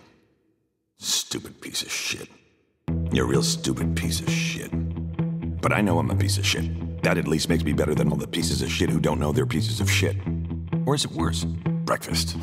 [0.99, 2.29] Stupid piece of shit.
[3.11, 4.69] You're a real stupid piece of shit.
[5.61, 7.01] But I know I'm a piece of shit.
[7.01, 9.31] That at least makes me better than all the pieces of shit who don't know
[9.31, 10.15] they're pieces of shit.
[10.85, 11.45] Or is it worse?
[11.85, 12.35] Breakfast.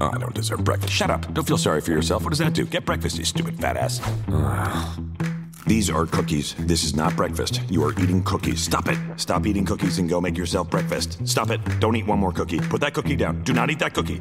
[0.00, 0.92] Oh, I don't deserve breakfast.
[0.92, 1.32] Shut up.
[1.34, 2.24] Don't feel sorry for yourself.
[2.24, 2.64] What does that do?
[2.64, 4.00] Get breakfast, you stupid fat ass.
[4.28, 5.33] Ugh.
[5.66, 6.54] These are cookies.
[6.58, 7.62] This is not breakfast.
[7.70, 8.62] You are eating cookies.
[8.62, 8.98] Stop it.
[9.16, 11.26] Stop eating cookies and go make yourself breakfast.
[11.26, 11.60] Stop it.
[11.80, 12.60] Don't eat one more cookie.
[12.60, 13.42] Put that cookie down.
[13.44, 14.20] Do not eat that cookie.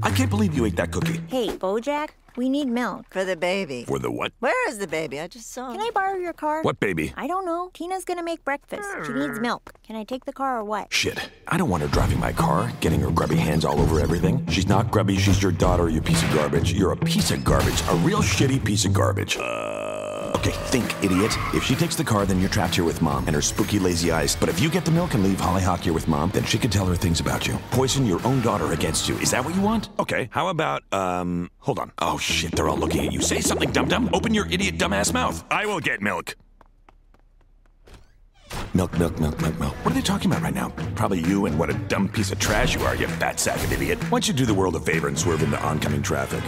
[0.00, 1.20] I can't believe you ate that cookie.
[1.26, 3.06] Hey, Bojack, we need milk.
[3.10, 3.84] For the baby.
[3.84, 4.32] For the what?
[4.38, 5.18] Where is the baby?
[5.18, 5.80] I just saw Can.
[5.80, 6.62] I borrow your car?
[6.62, 7.12] What baby?
[7.16, 7.70] I don't know.
[7.74, 8.88] Tina's gonna make breakfast.
[9.04, 9.74] She needs milk.
[9.82, 10.92] Can I take the car or what?
[10.92, 11.30] Shit.
[11.48, 14.46] I don't want her driving my car, getting her grubby hands all over everything.
[14.46, 16.72] She's not grubby, she's your daughter, you piece of garbage.
[16.72, 17.82] You're a piece of garbage.
[17.90, 19.36] A real shitty piece of garbage.
[19.36, 20.07] Uh.
[20.36, 21.36] Okay, think, idiot.
[21.54, 24.10] If she takes the car, then you're trapped here with mom and her spooky lazy
[24.12, 24.36] eyes.
[24.36, 26.70] But if you get the milk and leave Hollyhock here with mom, then she can
[26.70, 27.58] tell her things about you.
[27.70, 29.16] Poison your own daughter against you.
[29.18, 29.88] Is that what you want?
[29.98, 31.92] Okay, how about, um, hold on.
[31.98, 33.20] Oh shit, they're all looking at you.
[33.20, 34.10] Say something, dum dum.
[34.12, 35.44] Open your idiot dumbass mouth.
[35.50, 36.36] I will get milk.
[38.74, 39.74] Milk, milk, milk, milk, milk.
[39.84, 40.70] What are they talking about right now?
[40.94, 43.72] Probably you and what a dumb piece of trash you are, you fat sack of
[43.72, 43.98] idiot.
[44.04, 46.42] Why don't you do the world a favor and swerve into oncoming traffic?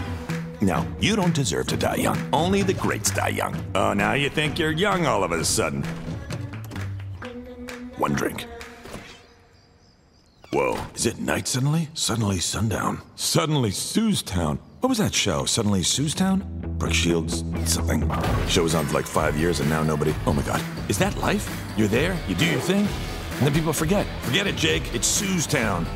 [0.62, 2.18] No, you don't deserve to die young.
[2.32, 3.56] Only the greats die young.
[3.74, 5.82] Oh, now you think you're young all of a sudden.
[7.96, 8.46] One drink.
[10.52, 11.88] Whoa, is it night suddenly?
[11.94, 13.00] Suddenly sundown.
[13.14, 14.58] Suddenly Sue's Town.
[14.80, 15.44] What was that show?
[15.44, 16.44] Suddenly Sue's Town?
[16.78, 18.10] Brooke Shields, something.
[18.48, 20.14] Show was on for like five years and now nobody.
[20.26, 20.62] Oh my god.
[20.88, 21.48] Is that life?
[21.76, 22.86] You're there, you do your thing,
[23.38, 24.06] and then people forget.
[24.22, 24.92] Forget it, Jake.
[24.92, 25.86] It's Sue's Town.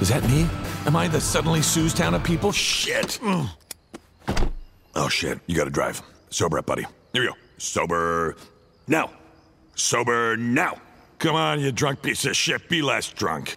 [0.00, 0.48] Is that me?
[0.86, 2.52] Am I the suddenly Sue's Town of people?
[2.52, 3.18] Shit.
[3.22, 3.50] Mm.
[4.96, 6.02] Oh shit, you gotta drive.
[6.30, 6.86] Sober up, buddy.
[7.12, 7.34] Here we go.
[7.58, 8.36] Sober
[8.86, 9.10] now.
[9.74, 10.76] Sober now.
[11.18, 12.68] Come on, you drunk piece of shit.
[12.68, 13.56] Be less drunk.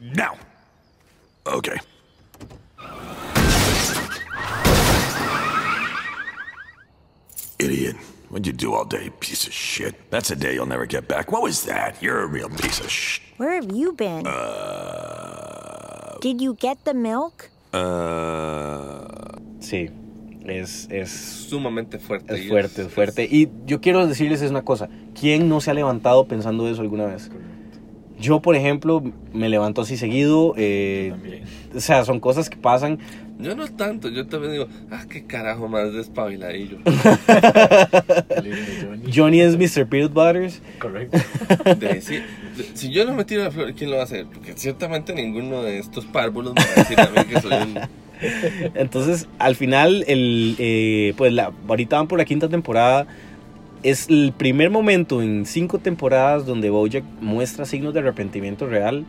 [0.00, 0.36] Now.
[1.46, 1.78] Okay.
[7.58, 7.96] Idiot.
[8.28, 9.94] What'd you do all day, piece of shit?
[10.10, 11.30] That's a day you'll never get back.
[11.30, 12.02] What was that?
[12.02, 13.22] You're a real piece of shit.
[13.36, 14.26] Where have you been?
[14.26, 16.16] Uh.
[16.22, 17.50] Did you get the milk?
[17.74, 19.06] Uh.
[19.60, 19.90] Sí,
[20.46, 22.34] es, es, Sumamente fuerte.
[22.34, 23.28] es fuerte, es fuerte.
[23.30, 27.06] Y yo quiero decirles es una cosa, ¿quién no se ha levantado pensando eso alguna
[27.06, 27.30] vez?
[28.20, 29.02] Yo, por ejemplo,
[29.32, 30.54] me levanto así seguido.
[30.56, 31.42] eh, También.
[31.74, 32.98] o sea, son cosas que pasan.
[33.40, 36.78] Yo no tanto, yo también digo, ah, qué carajo más despabiladillo.
[36.86, 39.02] Johnny.
[39.12, 39.88] Johnny es Mr.
[39.88, 40.60] Peanut Butters.
[40.78, 41.18] Correcto.
[41.64, 42.22] De decir,
[42.56, 44.26] de- si yo no me tiro la flor, ¿quién lo va a hacer?
[44.26, 47.78] Porque ciertamente ninguno de estos párvulos me va a decir a mí que soy un...
[48.74, 53.06] Entonces, al final, el, eh, pues la, ahorita van por la quinta temporada.
[53.82, 59.04] Es el primer momento en cinco temporadas donde Bojack muestra signos de arrepentimiento real,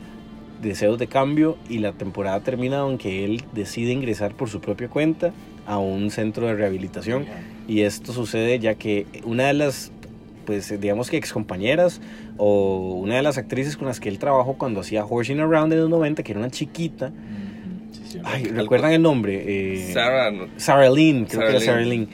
[0.61, 5.31] deseos de cambio, y la temporada termina aunque él decide ingresar por su propia cuenta
[5.67, 7.25] a un centro de rehabilitación.
[7.67, 9.91] Y esto sucede ya que una de las,
[10.45, 12.01] pues digamos que excompañeras
[12.37, 15.79] o una de las actrices con las que él trabajó cuando hacía Horsing Around en
[15.81, 17.42] los 90, que era una chiquita, Ujú,
[18.23, 19.43] ay, ¿recuerdan el nombre?
[19.45, 21.89] Eh, Sarah, Lynn, creo Sarah que era Sarah Lynn.
[21.89, 22.09] Lynn.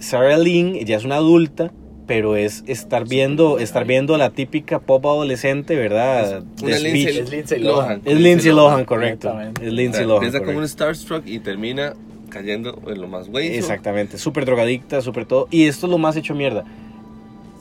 [0.00, 1.72] Sarah Lynn ya es una adulta,
[2.06, 6.44] pero es estar viendo, estar viendo a la típica pop adolescente, ¿verdad?
[6.62, 7.18] una De Lindsay.
[7.18, 8.02] Es Lindsay Lohan.
[8.04, 9.34] Es Lindsay Lohan, correcto.
[9.62, 10.24] Es Lindsay Lohan.
[10.24, 11.94] empieza como un starstruck y termina
[12.28, 13.56] cayendo en lo más güey.
[13.56, 15.48] Exactamente, súper drogadicta, súper todo.
[15.50, 16.64] Y esto es lo más hecho mierda.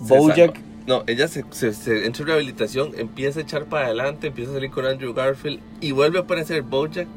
[0.06, 0.60] Se Bojack.
[0.86, 4.56] No, ella se, se, se entra en rehabilitación, empieza a echar para adelante, empieza a
[4.56, 7.08] salir con Andrew Garfield y vuelve a aparecer Bojack.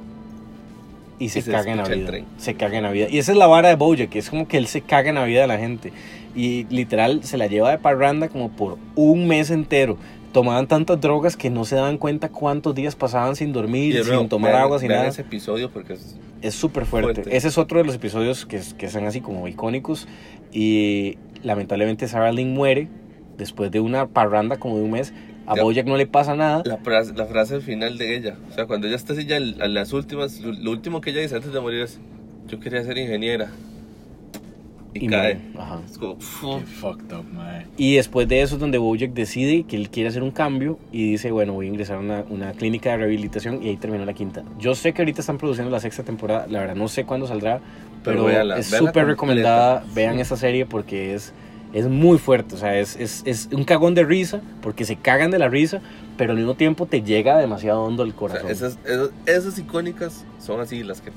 [1.18, 2.12] Y se y se caga en la vida.
[2.36, 3.06] Se caga en la vida.
[3.10, 5.14] Y esa es la vara de Bojack, que es como que él se caga en
[5.16, 5.92] la vida de la gente.
[6.34, 9.96] Y literal se la lleva de parranda como por un mes entero.
[10.32, 14.52] Tomaban tantas drogas que no se daban cuenta cuántos días pasaban sin dormir, sin tomar
[14.52, 15.10] vean- agua, sin vean nada.
[15.10, 17.14] ese episodio porque es Es súper fuerte.
[17.22, 17.36] fuerte.
[17.36, 20.06] Ese es otro de los episodios que, que son así como icónicos.
[20.52, 22.88] Y lamentablemente Sarah Lynn muere
[23.38, 25.14] después de una parranda como de un mes.
[25.46, 25.62] A Ya.
[25.62, 26.62] Bojack no le pasa nada.
[26.64, 28.36] la frase, la frase al final de ella.
[28.50, 31.10] O sea, cuando ella está así ya en en las últimas, lo, lo último que
[31.10, 32.00] ella dice antes de morir es,
[32.48, 33.50] yo quería ser ingeniera.
[34.94, 35.34] Y, Y cae.
[35.34, 35.58] muere.
[35.58, 35.80] Ajá.
[35.84, 37.66] Es como, fucked up, mae.
[37.76, 41.10] Y después de eso es donde Bojack decide que él quiere hacer un cambio y
[41.10, 44.14] dice, bueno, voy a ingresar a una, una clínica de rehabilitación y ahí terminó la
[44.14, 44.42] quinta.
[44.58, 47.60] Yo sé que ahorita están produciendo la sexta temporada, la verdad no sé cuándo saldrá,
[48.02, 51.34] pero, Pero véanla, es súper recomendada, vean esa serie porque es,
[51.78, 55.30] es muy fuerte, o sea, es, es, es un cagón de risa porque se cagan
[55.30, 55.80] de la risa,
[56.16, 58.50] pero al mismo tiempo te llega demasiado hondo el o sea, corazón.
[58.50, 61.10] esas, esas, esas icónicas son así las que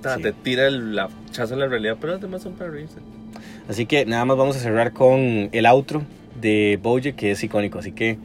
[0.00, 0.22] ta, Sí.
[0.22, 2.96] te tira el la chazo en la realidad, pero las demás son para reírse.
[3.68, 6.02] Así que nada más vamos a cerrar con el outro
[6.40, 8.16] de Bojack que es icónico, así que...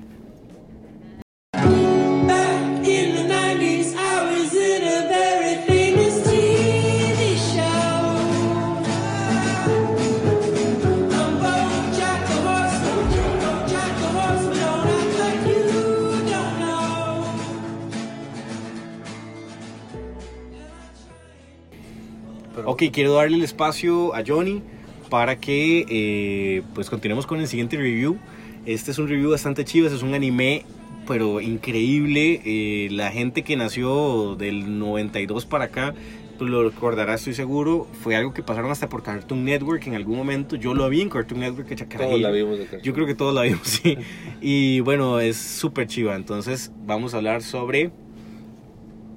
[22.84, 24.62] Ok, quiero darle el espacio a Johnny
[25.10, 28.18] para que eh, pues continuemos con el siguiente review.
[28.66, 30.66] Este es un review bastante chivo, este es un anime
[31.08, 32.42] pero increíble.
[32.44, 35.94] Eh, la gente que nació del 92 para acá
[36.38, 37.88] pues lo recordará, estoy seguro.
[38.02, 40.58] Fue algo que pasaron hasta por Cartoon Network en algún momento.
[40.58, 42.22] Yo lo vi en Cartoon Network, que Todos chacarajillo.
[42.22, 43.98] la vimos de Yo creo que todos la vimos, sí.
[44.42, 46.16] Y bueno, es súper chiva.
[46.16, 47.92] Entonces vamos a hablar sobre...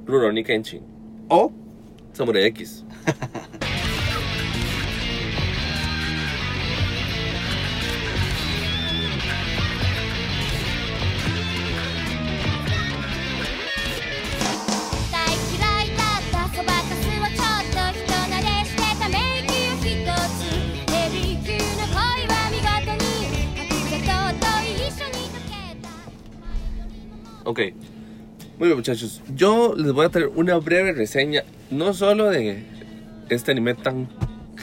[0.07, 0.83] Rurouni Kenshin,
[1.29, 1.53] O
[2.17, 2.85] Samurai X.
[28.77, 29.23] Muchachos.
[29.35, 32.63] Yo les voy a traer una breve reseña, no solo de
[33.31, 34.07] este anime tan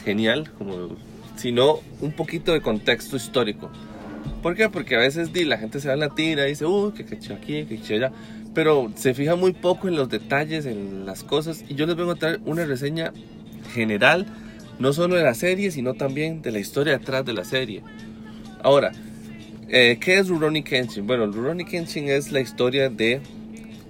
[0.04, 0.96] genial, como,
[1.34, 3.70] sino un poquito de contexto histórico.
[4.40, 4.68] ¿Por qué?
[4.68, 7.34] Porque a veces la gente se da en la tira y dice, uy, que chido
[7.34, 8.12] aquí, que chido allá.
[8.54, 11.64] Pero se fija muy poco en los detalles, en las cosas.
[11.68, 13.12] Y yo les vengo a traer una reseña
[13.72, 14.26] general,
[14.78, 17.82] no solo de la serie, sino también de la historia detrás de la serie.
[18.62, 18.92] Ahora,
[19.68, 21.04] eh, ¿qué es Rurouni Kenshin?
[21.04, 23.20] Bueno, Rurouni Kenshin es la historia de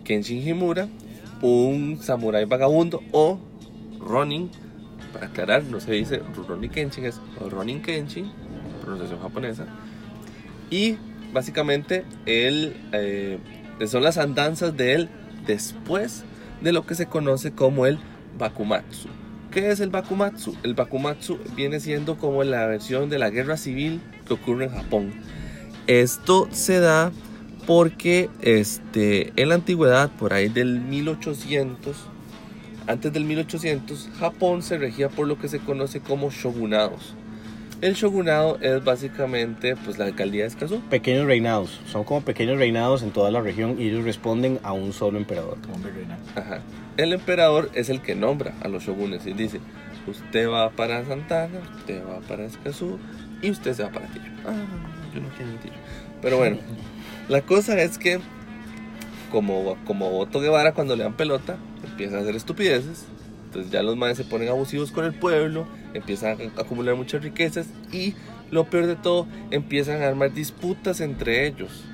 [0.04, 0.88] Kenshin Himura,
[1.42, 3.38] un samurái vagabundo o
[3.98, 4.50] Ronin.
[5.12, 8.30] Para aclarar, no se dice Rurouni Kenshin, es Ronin Kenshin,
[8.82, 9.66] pronunciación japonesa.
[10.70, 10.96] Y
[11.32, 13.38] básicamente él eh,
[13.86, 15.08] son las andanzas de él
[15.46, 16.24] después
[16.60, 17.98] de lo que se conoce como el
[18.38, 19.08] Bakumatsu.
[19.50, 20.56] ¿Qué es el Bakumatsu?
[20.64, 25.12] El Bakumatsu viene siendo como la versión de la guerra civil que ocurre en Japón.
[25.86, 27.12] Esto se da
[27.66, 31.96] porque este, en la antigüedad, por ahí del 1800,
[32.86, 37.14] antes del 1800, Japón se regía por lo que se conoce como shogunados.
[37.80, 40.80] El shogunado es básicamente pues, la alcaldía de Escazú.
[40.88, 44.92] Pequeños reinados, son como pequeños reinados en toda la región y ellos responden a un
[44.92, 45.58] solo emperador.
[46.34, 46.60] Ajá.
[46.96, 49.60] El emperador es el que nombra a los shogunes y dice,
[50.06, 52.98] usted va para Santana, usted va para Escazú
[53.42, 54.30] y usted se va para Tillo.
[54.46, 54.54] Ah,
[55.14, 55.74] yo no quiero Tillo.
[56.22, 56.58] Pero bueno,
[57.28, 58.20] la cosa es que
[59.30, 63.06] como, como Otto Guevara cuando le dan pelota, empieza a hacer estupideces.
[63.46, 67.68] Entonces ya los madres se ponen abusivos con el pueblo, empiezan a acumular muchas riquezas
[67.92, 68.14] y
[68.50, 71.84] lo peor de todo, empiezan a armar disputas entre ellos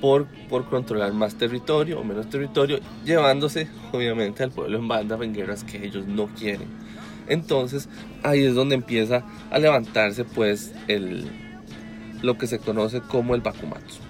[0.00, 5.34] por, por controlar más territorio o menos territorio, llevándose obviamente al pueblo en banda en
[5.34, 6.68] guerras que ellos no quieren.
[7.28, 7.88] Entonces
[8.22, 11.30] ahí es donde empieza a levantarse pues el,
[12.22, 14.09] lo que se conoce como el Bakumatsu.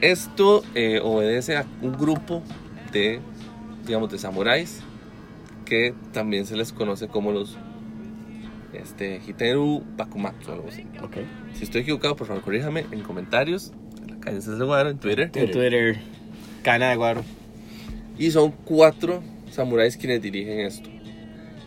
[0.00, 2.42] Esto eh, obedece a un grupo
[2.92, 3.20] de,
[3.86, 4.80] digamos, de samuráis
[5.64, 7.56] que también se les conoce como los
[8.72, 10.84] este, Hiteru Bakumatsu, algo así.
[11.02, 11.16] Ok.
[11.54, 15.30] Si estoy equivocado, por favor, corríjame en comentarios, en la calle César Guaro, en Twitter.
[15.34, 16.00] En Twitter,
[16.62, 17.24] cana de guaro.
[18.18, 20.90] Y son cuatro samuráis quienes dirigen esto.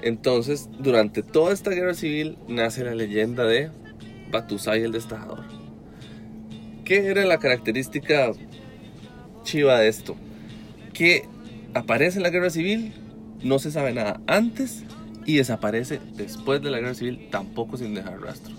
[0.01, 3.71] Entonces, durante toda esta guerra civil nace la leyenda de
[4.31, 5.56] Batusai el Destazador.
[6.87, 8.31] ¿Qué era la característica
[9.43, 10.15] chiva de esto?
[10.93, 11.23] Que
[11.73, 12.93] aparece en la guerra civil,
[13.43, 14.83] no se sabe nada antes
[15.25, 18.53] y desaparece después de la guerra civil, tampoco sin dejar rastro.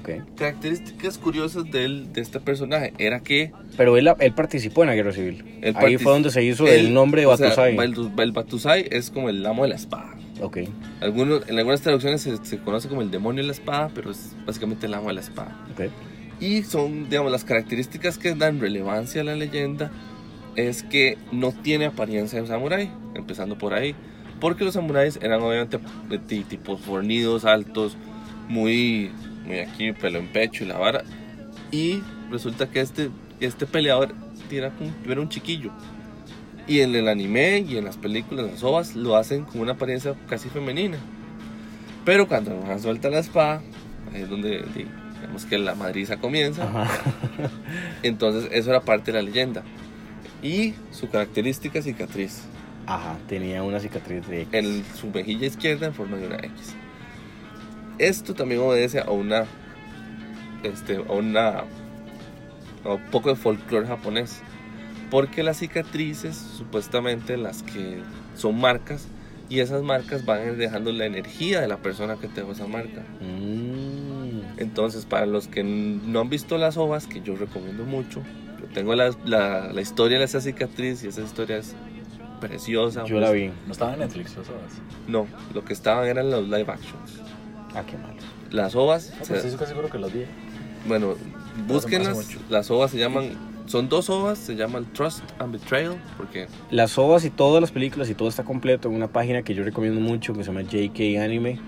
[0.00, 0.10] Ok.
[0.36, 4.96] Características curiosas de, él, de este personaje era que Pero él, él participó en la
[4.96, 5.44] guerra civil.
[5.76, 7.76] Ahí fue donde se hizo él- el nombre de o sea, Batusai.
[8.24, 10.12] el, Batusai es como el amo de la espada.
[10.40, 10.58] Ok.
[11.00, 14.32] Algunos, en algunas traducciones se, se conoce como el demonio de la espada, pero es
[14.44, 15.56] básicamente el amo de la espada.
[15.72, 15.82] Ok.
[16.44, 19.90] Y son, digamos, las características que dan relevancia a la leyenda
[20.56, 23.94] es que no tiene apariencia de samurái, empezando por ahí.
[24.42, 25.78] Porque los samuráis eran obviamente
[26.46, 27.96] tipos fornidos, altos,
[28.46, 29.10] muy,
[29.46, 31.02] muy aquí, pelo en pecho y la vara.
[31.70, 33.08] Y resulta que este,
[33.40, 34.14] este peleador
[34.50, 34.70] era
[35.08, 35.70] era un chiquillo.
[36.68, 40.14] Y en el anime y en las películas, las ovas, lo hacen con una apariencia
[40.28, 40.98] casi femenina.
[42.04, 43.62] Pero cuando suelta la espada,
[44.12, 44.62] ahí es donde
[45.24, 46.64] digamos que la madriza comienza.
[46.64, 46.88] Ajá.
[48.02, 49.62] Entonces eso era parte de la leyenda.
[50.42, 52.42] Y su característica cicatriz.
[52.86, 54.46] Ajá, tenía una cicatriz de...
[54.52, 56.74] En su mejilla izquierda en forma de una X.
[57.98, 59.46] Esto también obedece a una...
[60.62, 61.64] Este, a una...
[62.84, 64.42] a un poco de folclore japonés.
[65.10, 68.02] Porque las cicatrices, supuestamente las que
[68.36, 69.08] son marcas,
[69.48, 73.02] y esas marcas van dejando la energía de la persona que dejó esa marca.
[73.20, 73.93] Mm.
[74.56, 78.22] Entonces, para los que no han visto las ovas, que yo recomiendo mucho,
[78.60, 81.74] yo tengo la, la, la historia de esa cicatriz y esa historia es
[82.40, 83.04] preciosa.
[83.04, 83.50] Yo la vi.
[83.66, 84.62] No estaba en Netflix las horas.
[85.08, 87.20] No, lo que estaban eran los live actions.
[87.74, 88.14] Ah, qué malo.
[88.50, 90.24] Las ovas, Ah, se- pero estoy casi seguro que los vi.
[90.86, 91.14] bueno,
[91.66, 92.28] búsquenlas.
[92.48, 93.30] Las ovas se llaman,
[93.66, 98.08] son dos ovas, se llaman Trust and Betrayal, porque Las ovas y todas las películas
[98.10, 101.18] y todo está completo en una página que yo recomiendo mucho que se llama JK
[101.20, 101.58] Anime.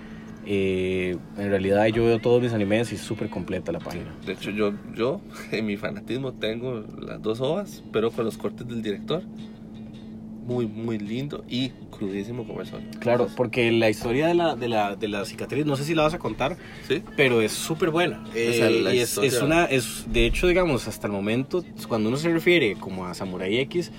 [0.49, 4.15] Eh, en realidad yo veo todos mis animes y es súper completa la página.
[4.25, 5.21] de hecho yo, yo
[5.51, 9.23] en mi fanatismo tengo las dos ovas, pero con los cortes del director.
[10.47, 12.81] Muy, muy lindo y crudísimo como el sol.
[13.01, 16.05] Claro, porque la historia de la, de la, de la cicatriz, no sé si la
[16.05, 17.03] vas a contar, ¿Sí?
[17.17, 18.23] pero es súper buena.
[18.33, 22.11] Eh, sea, la y es, es una, es, de hecho, digamos, hasta el momento, cuando
[22.11, 23.91] uno se refiere como a Samurai X,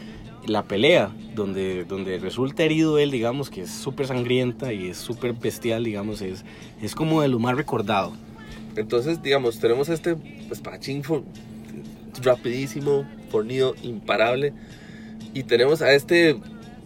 [0.46, 5.34] la pelea donde, donde resulta herido él, digamos, que es súper sangrienta y es súper
[5.34, 6.46] bestial, digamos, es,
[6.82, 8.14] es como de lo más recordado.
[8.76, 10.16] Entonces, digamos, tenemos este
[10.52, 11.24] espadachín for-
[12.22, 14.54] rapidísimo, fornido, imparable.
[15.34, 16.38] Y tenemos a este,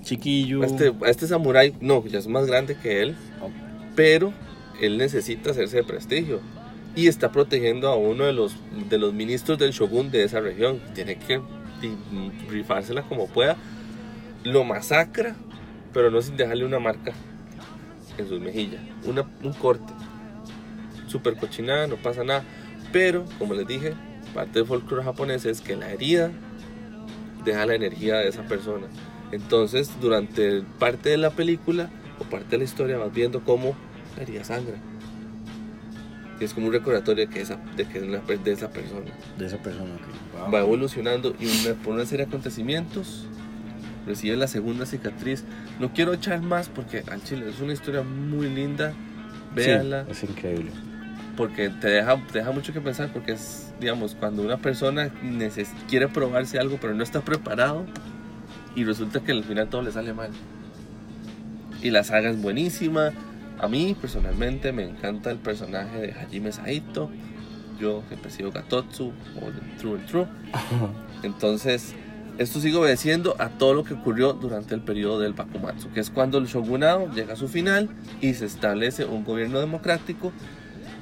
[0.03, 0.63] Chiquillo.
[0.63, 3.15] a este, a este samurái, no, ya es más grande que él,
[3.95, 4.33] pero
[4.81, 6.39] él necesita hacerse de prestigio.
[6.95, 8.55] Y está protegiendo a uno de los,
[8.89, 10.81] de los ministros del shogun de esa región.
[10.93, 11.39] Tiene que
[11.81, 13.57] di- rifársela como pueda.
[14.43, 15.35] Lo masacra,
[15.93, 17.13] pero no sin dejarle una marca
[18.17, 18.81] en sus mejillas.
[19.05, 19.93] Una, un corte.
[21.07, 22.43] Super cochinada, no pasa nada.
[22.91, 23.93] Pero, como les dije,
[24.33, 26.31] parte del folclore japonés es que la herida
[27.43, 28.87] deja la energía de esa persona.
[29.31, 33.75] Entonces, durante parte de la película o parte de la historia vas viendo cómo
[34.17, 34.75] la herida sangra.
[36.41, 39.05] Y es como un recordatorio de que, esa, de, que de esa persona.
[39.37, 39.91] De esa persona.
[39.93, 40.51] ok.
[40.53, 43.27] Va evolucionando y una- por una serie de acontecimientos
[44.07, 45.43] recibe la segunda cicatriz.
[45.79, 48.93] No quiero echar más porque al chile es una historia muy linda.
[49.53, 50.71] Véanla Sí, es increíble.
[51.37, 55.11] porque te deja, te deja mucho que pensar porque es, digamos, cuando una persona
[55.89, 57.85] quiere probarse algo pero no está preparado
[58.75, 60.31] y resulta que al final todo le sale mal.
[61.83, 63.11] Y la saga es buenísima.
[63.59, 67.09] A mí personalmente me encanta el personaje de Hajime Saito.
[67.79, 70.25] Yo siempre he sido Gatotsu o de True and True.
[71.23, 71.93] Entonces,
[72.37, 76.09] esto sigue obedeciendo a todo lo que ocurrió durante el periodo del Bakumatsu, que es
[76.09, 77.89] cuando el shogunado llega a su final
[78.21, 80.31] y se establece un gobierno democrático.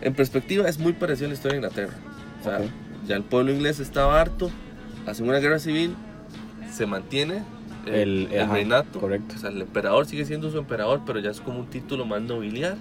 [0.01, 1.93] En perspectiva, es muy parecido a la historia de Inglaterra.
[2.39, 2.63] O sea, Ok.
[3.07, 4.49] ya el pueblo inglés estaba harto,
[5.05, 5.95] hacen una guerra civil,
[6.71, 7.43] se mantiene
[7.89, 8.99] el, El- el ajá, reinato.
[8.99, 9.35] correcto.
[9.35, 12.21] O sea, el emperador sigue siendo su emperador, pero ya es como un título más
[12.21, 12.77] nobiliar.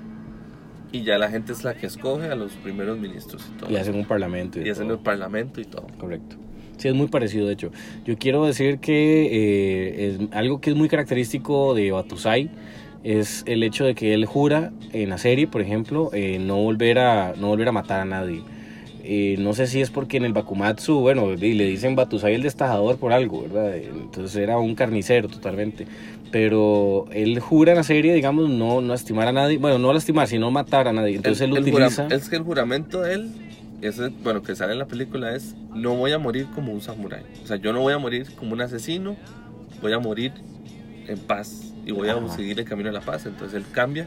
[0.90, 3.70] Y ya la gente es la que escoge a los primeros ministros y todo.
[3.70, 4.58] Y hacen un parlamento.
[4.60, 4.96] Y hacen todo.
[4.96, 5.86] el parlamento y todo.
[5.98, 6.36] Correcto.
[6.78, 7.70] Sí, es muy parecido, de hecho.
[8.06, 12.50] Yo quiero decir que eh, es algo que es muy característico de Batusai
[13.04, 16.98] es el hecho de que él jura en la serie, por ejemplo, eh, no, volver
[16.98, 18.42] a, no volver a matar a nadie.
[19.10, 22.98] Eh, no sé si es porque en el Bakumatsu, bueno, le dicen Batusai el destajador
[22.98, 23.74] por algo, ¿verdad?
[23.76, 25.86] Entonces era un carnicero totalmente.
[26.30, 29.56] Pero él jura en la serie, digamos, no, no lastimar a nadie.
[29.56, 31.16] Bueno, no lastimar, sino matar a nadie.
[31.16, 32.06] Entonces El- él el utiliza...
[32.10, 33.30] es que el juramento de él,
[33.80, 37.22] ese, bueno, que sale en la película es, no voy a morir como un samurái.
[37.42, 39.16] O sea, yo no voy a morir como un asesino,
[39.80, 40.32] voy a morir
[41.06, 42.28] en paz y voy a Ajá.
[42.36, 43.24] seguir el camino de la paz.
[43.24, 44.06] Entonces él cambia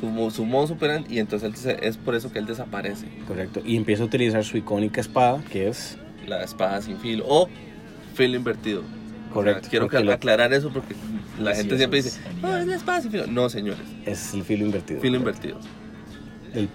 [0.00, 3.06] su, su modo operandi y entonces él es por eso que él desaparece.
[3.28, 3.60] Correcto.
[3.64, 5.98] Y empieza a utilizar su icónica espada, que es...
[6.26, 7.48] La espada sin filo o
[8.14, 8.82] filo invertido.
[9.32, 9.60] Correcto.
[9.60, 10.94] O sea, quiero lo- aclarar eso porque
[11.38, 13.26] la gente siempre dice, no, es la espada sin filo.
[13.26, 15.00] No, señores, Es el filo invertido.
[15.00, 15.48] filo correcto.
[15.48, 15.80] invertido.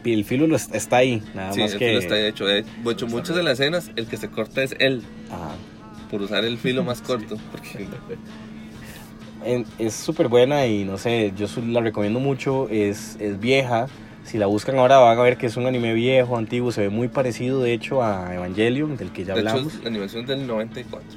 [0.05, 1.87] El, filo lo es- está ahí, nada Sí, más el que...
[1.87, 2.45] filo está hecho.
[2.45, 5.01] De hecho, muchas de las escenas, el que se corta es él.
[5.29, 5.55] Ajá.
[6.09, 7.37] por usar el filo más corto.
[7.51, 7.85] Porque
[9.45, 13.87] En- es súper buena y no sé, yo la recomiendo mucho, es, es vieja.
[14.23, 16.89] Si la buscan ahora van a ver que es un anime viejo, antiguo, se ve
[16.89, 19.73] muy parecido de hecho a Evangelion, del que ya de hecho, hablamos.
[19.75, 21.07] es la animación es del 94.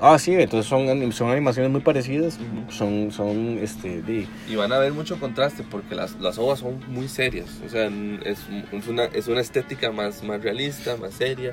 [0.00, 2.70] Ah, sí, entonces son, son animaciones muy parecidas, Ujú.
[2.72, 6.80] son, son, este, de- Y van a ver mucho contraste porque las, las ovas son
[6.88, 7.46] muy serias.
[7.64, 7.86] O sea,
[8.24, 8.38] es,
[8.72, 11.52] es una, es una estética más, más realista, más seria.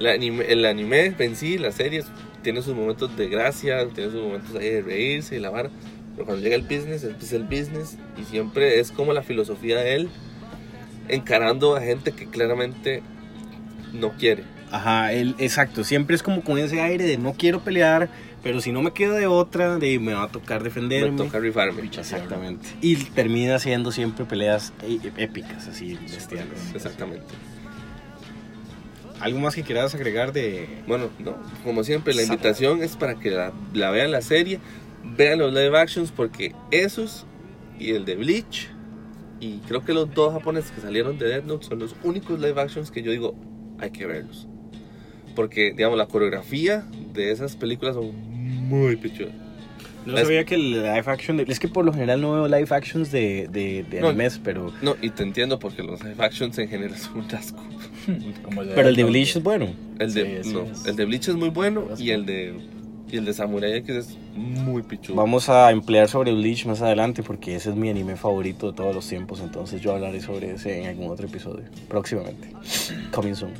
[0.00, 2.06] La anime- el anime en sí, las series,
[2.42, 5.70] tiene sus momentos de gracia, tiene sus momentos ahí de reírse y la vara.
[6.14, 9.94] Pero cuando llega el business, es el business y siempre es como la filosofía de
[9.94, 10.08] él
[11.08, 13.02] encarando a gente que claramente
[13.92, 14.44] no quiere.
[14.70, 18.08] Ajá, el, exacto, siempre es como con ese aire de no quiero pelear,
[18.42, 21.10] pero si no me queda de otra, de me va a tocar defenderme.
[21.10, 21.82] Me toca rifarme.
[21.82, 22.68] Exactamente.
[22.80, 26.72] Y termina siendo siempre peleas e- épicas, así, bestiales.
[26.74, 27.26] Exactamente.
[29.22, 30.68] ¿Algo más que quieras agregar de...?
[30.86, 34.58] Bueno, no, como siempre, la invitación es para que la, la vean la serie,
[35.16, 37.24] vean los live actions, porque esos
[37.78, 38.68] y el de Bleach,
[39.40, 42.60] y creo que los dos japoneses que salieron de Death Note son los únicos live
[42.60, 43.34] actions que yo digo,
[43.78, 44.46] hay que verlos.
[45.34, 48.12] Porque, digamos, la coreografía de esas películas son
[48.68, 49.32] muy pichudas.
[50.04, 51.36] No Es- sabía que el live action...
[51.36, 54.08] de- es que por lo general no veo live actions de, de, de No.
[54.08, 54.72] animes, pero...
[54.82, 57.62] No, y te entiendo porque los live actions en general son un asco.
[58.44, 59.68] Como Pero el de Bleach es bueno.
[59.98, 62.54] El de, Sí, no, es- el de Bleach es muy bueno y el de,
[63.10, 65.16] y el de Samurai X es muy pichudo.
[65.16, 68.94] Vamos a emplear sobre Bleach más adelante porque ese es mi anime favorito de todos
[68.94, 72.48] los tiempos, entonces yo hablaré sobre ese en algún otro episodio, próximamente.
[73.12, 73.52] Coming soon.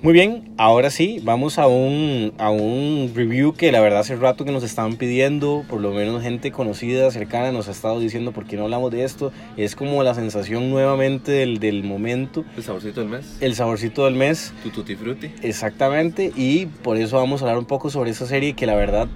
[0.00, 4.44] Muy bien, ahora sí, vamos a un, a un review que la verdad hace rato
[4.44, 8.46] que nos estaban pidiendo, por lo menos gente conocida, cercana, nos ha estado diciendo por
[8.46, 9.32] qué no hablamos de esto.
[9.56, 14.14] Es como la sensación nuevamente del, del momento, El saborcito del mes, el saborcito del
[14.14, 14.52] mes.
[14.62, 15.32] tu tutti frutti.
[15.42, 19.08] Exactamente, y por eso vamos a hablar un poco sobre esa serie que la verdad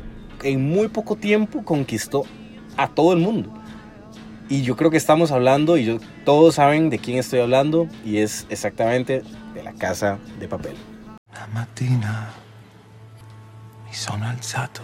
[0.43, 2.25] en muy poco tiempo conquistó
[2.77, 3.55] a todo el mundo.
[4.49, 8.17] Y yo creo que estamos hablando, y yo, todos saben de quién estoy hablando, y
[8.17, 9.23] es exactamente
[9.73, 10.77] la casa de papel.
[11.33, 12.31] La mattina
[13.85, 14.83] mi sono alzato.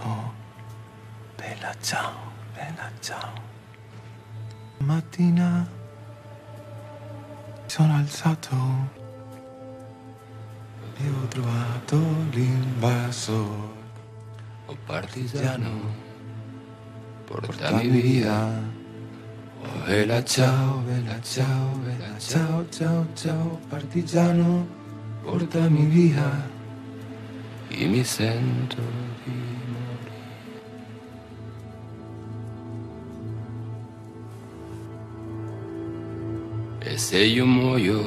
[1.36, 3.46] Bella ciao, bella ciao.
[4.78, 5.66] Mattina
[7.56, 8.56] mi sono alzato
[10.96, 11.96] e ho trovato
[12.30, 13.76] l'invasor.
[14.66, 16.06] Oh partigiano,
[17.24, 18.76] Porta mi via.
[19.60, 24.66] Oh, bella ciao, bella ciao, bella ciao, ciao, ciao, partigiano,
[27.68, 28.76] e mi sento
[29.24, 29.30] di
[29.72, 30.16] morire.
[36.80, 38.02] E se io muoio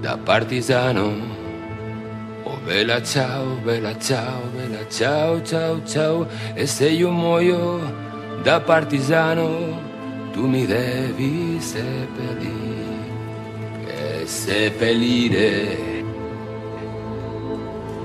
[0.00, 1.12] da partigiano,
[2.42, 7.80] oh bella ciao, bella ciao, bella ciao, ciao, ciao, e se io muoio
[8.42, 9.80] da partigiano,
[10.32, 12.85] tu mi devi seppellire,
[13.96, 16.04] e seppellire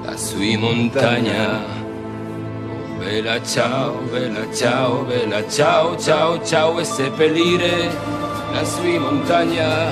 [0.03, 1.79] lassù in montagna.
[2.97, 7.89] Bella ciao, bella ciao, bella ciao, ciao, ciao e seppellire
[8.53, 9.89] lassù in montagna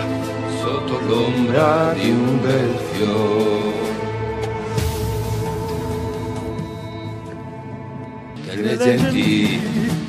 [0.62, 3.78] sotto l'ombra di un bel fiore.
[8.46, 9.60] Delle genti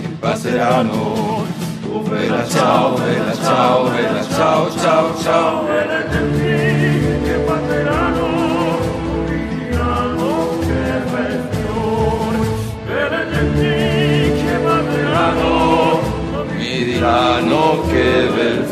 [0.01, 1.30] che passeranno,
[1.99, 5.65] bella ciao, bella ciao, bella ciao, ciao, ciao.
[5.65, 8.31] Delle genti che passeranno.
[16.61, 18.70] mi diranno che bel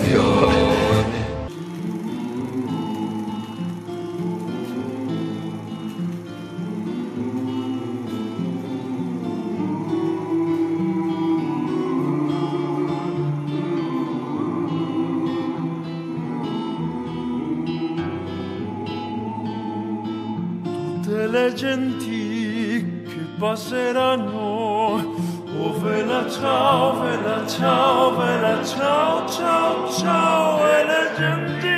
[23.51, 25.01] 我睡了，no。
[25.57, 31.78] 我为了潮，为了潮，为了潮，潮潮为了前进。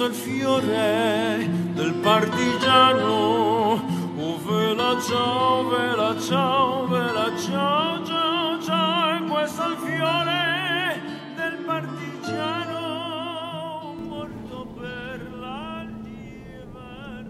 [0.00, 3.82] È il fiore del partigiano.
[4.16, 9.16] Oh, vela ciao, vela ciao, vela ciao, ciao, ciao.
[9.16, 11.02] E questo è il fiore
[11.36, 12.78] del partigiano.
[14.08, 17.22] Morto per la libertà.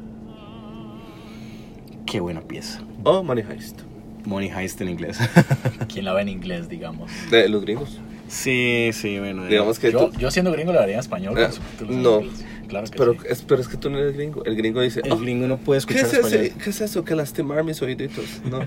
[2.04, 2.78] Qué buena pieza.
[3.02, 3.84] Oh, Money Heist.
[4.26, 5.18] Money Heist en inglés.
[5.92, 7.10] ¿Quién la ve en inglés, digamos?
[7.30, 7.98] De los gringos.
[8.28, 9.46] sí, sí, bueno.
[9.46, 10.18] Digamos que Yo, tú.
[10.20, 11.36] yo siendo gringo la vería en español.
[11.36, 11.48] Eh,
[11.88, 12.20] no.
[12.20, 12.44] inglés.
[12.70, 13.18] Claro que Pero sí.
[13.28, 14.44] es, pero es que tú no eres gringo.
[14.44, 15.00] El gringo dice.
[15.04, 16.54] el "Oh, gringo no puede ¿Qué escuchar es, ese-.
[16.54, 18.24] ¿Qué es eso que lastimar mis oíditos?
[18.50, 18.60] No.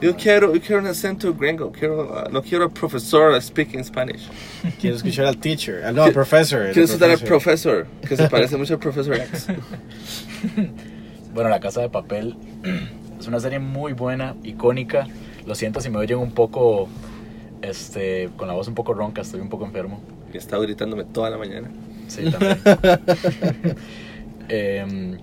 [0.00, 1.72] Yo quiero, yo quiero un acento gringo.
[1.72, 4.28] Quiero, uh, no quiero profesor speaking Spanish.
[4.80, 5.84] Quiero escuchar al teacher.
[5.84, 6.62] al- No, al professor.
[6.66, 9.46] el Quiero escuchar al profesor, que se parece mucho al profesor X.
[11.34, 12.36] Bueno, La Casa de Papel
[13.18, 15.06] es una serie muy buena, icónica.
[15.46, 16.88] Lo siento si me oyen un poco,
[17.62, 20.00] este, con la voz un poco ronca, estoy un poco enfermo.
[20.32, 21.70] Y estaba gritándome toda la mañana.
[22.08, 22.62] Sí, también.
[24.48, 25.18] Em,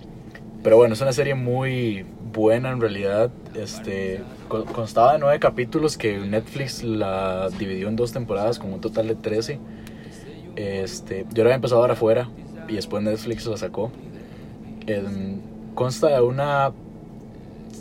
[0.62, 3.32] pero bueno, es una serie muy buena en realidad.
[3.54, 8.80] Este, co- constaba de nueve capítulos que Netflix la dividió en dos temporadas con un
[8.80, 9.60] total de 13.
[10.56, 12.30] Este, yo la había empezado a ver afuera
[12.68, 13.92] y después Netflix la sacó.
[14.86, 15.42] Em,
[15.74, 16.72] consta de una,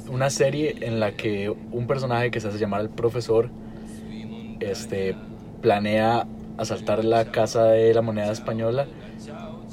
[0.07, 3.51] una serie en la que un personaje que se hace llamar el profesor
[4.59, 5.15] este,
[5.61, 6.27] planea
[6.57, 8.87] asaltar la casa de la moneda española,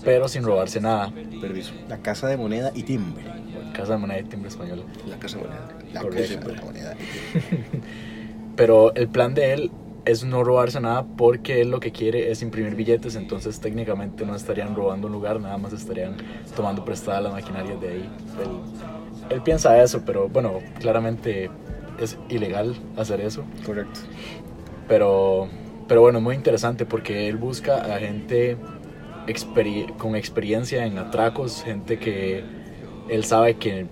[0.05, 1.13] pero sin robarse nada.
[1.41, 1.73] Permiso.
[1.89, 3.25] La casa de moneda y timbre.
[3.73, 4.83] Casa de moneda y timbre española.
[5.09, 5.69] La casa moneda.
[5.93, 6.41] La Correcto.
[6.41, 7.81] casa de moneda y timbre.
[8.57, 9.71] Pero el plan de él
[10.05, 14.35] es no robarse nada porque él lo que quiere es imprimir billetes, entonces técnicamente no
[14.35, 16.17] estarían robando un lugar, nada más estarían
[16.57, 18.11] tomando prestada la maquinaria de ahí.
[18.43, 21.51] Él, él piensa eso, pero bueno, claramente
[21.99, 23.45] es ilegal hacer eso.
[23.65, 24.01] Correcto.
[24.89, 25.49] Pero,
[25.93, 28.57] pero bueno, es muy interesante porque él busca a gente
[29.99, 32.43] con experiencia en atracos, gente que
[33.11, 33.85] él sabe que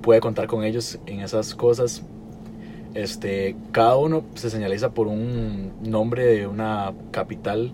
[0.00, 2.04] puede contar con ellos en esas cosas.
[2.94, 7.72] Este, cada uno se señaliza por un nombre de una capital.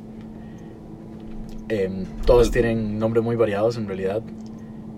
[1.69, 4.23] Em, todos tienen nombres muy variados en realidad.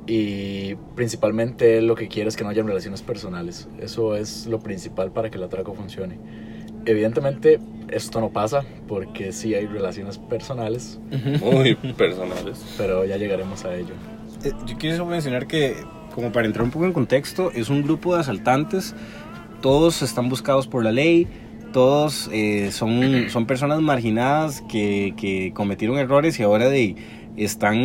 [0.06, 3.68] Y principalmente lo que quiere es que no hayan relaciones personales.
[3.80, 6.45] Eso es lo principal para que el atraco funcione.
[6.86, 7.58] Evidentemente
[7.88, 10.98] esto no pasa porque sí hay relaciones personales,
[11.40, 12.64] Muy personales.
[12.78, 13.94] pero ya llegaremos a ello.
[14.44, 15.76] Eh, Yo quiero mencionar que,
[16.14, 18.94] como para entrar un poco en contexto, es un grupo de asaltantes.
[19.60, 21.26] Todos están buscados por la ley.
[21.72, 26.94] Todos eh, son, son personas marginadas que, que cometieron errores y ahora de,
[27.36, 27.76] están,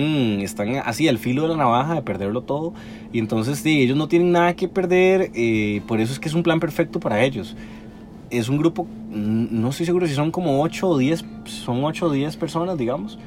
[0.41, 2.73] están así al filo de la navaja de perderlo todo.
[3.11, 5.31] Y entonces sí, ellos no tienen nada que perder.
[5.33, 7.55] eh, por eso es que es un plan perfecto para ellos.
[8.31, 12.11] Es un grupo, no estoy seguro si son como 8 o 10, son 8 o
[12.11, 13.19] 10 personas, digamos.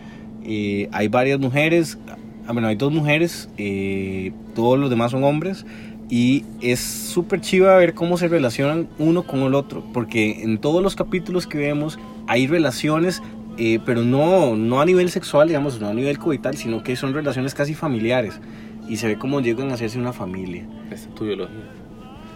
[0.44, 1.98] Eh, hay varias mujeres,
[2.46, 5.66] ah, bueno, hay dos mujeres, eh, todos los demás son hombres.
[6.10, 10.82] Y es súper chiva ver cómo se relacionan uno con el otro, porque en todos
[10.82, 13.22] los capítulos que vemos hay relaciones,
[13.56, 17.14] eh, pero no, no a nivel sexual, digamos, no a nivel coital, sino que son
[17.14, 18.40] relaciones casi familiares.
[18.88, 20.66] Y se ve cómo llegan a hacerse una familia.
[20.90, 21.64] Esta es tu biología.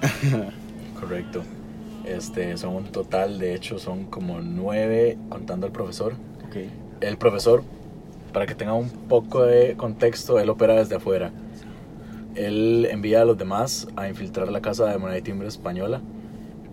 [0.98, 1.42] Correcto.
[2.08, 6.14] Este, son un total, de hecho, son como nueve contando al profesor.
[7.00, 7.62] El profesor,
[8.32, 11.30] para que tenga un poco de contexto, él opera desde afuera.
[12.34, 16.00] Él envía a los demás a infiltrar la casa de moneda y timbre española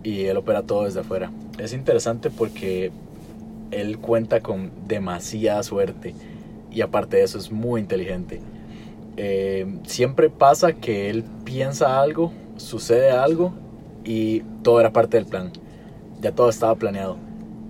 [0.03, 1.31] y él opera todo desde afuera.
[1.57, 2.91] Es interesante porque
[3.71, 6.15] él cuenta con demasiada suerte
[6.71, 8.41] y aparte de eso es muy inteligente.
[9.17, 13.53] Eh, siempre pasa que él piensa algo, sucede algo
[14.05, 15.51] y todo era parte del plan.
[16.21, 17.17] Ya todo estaba planeado.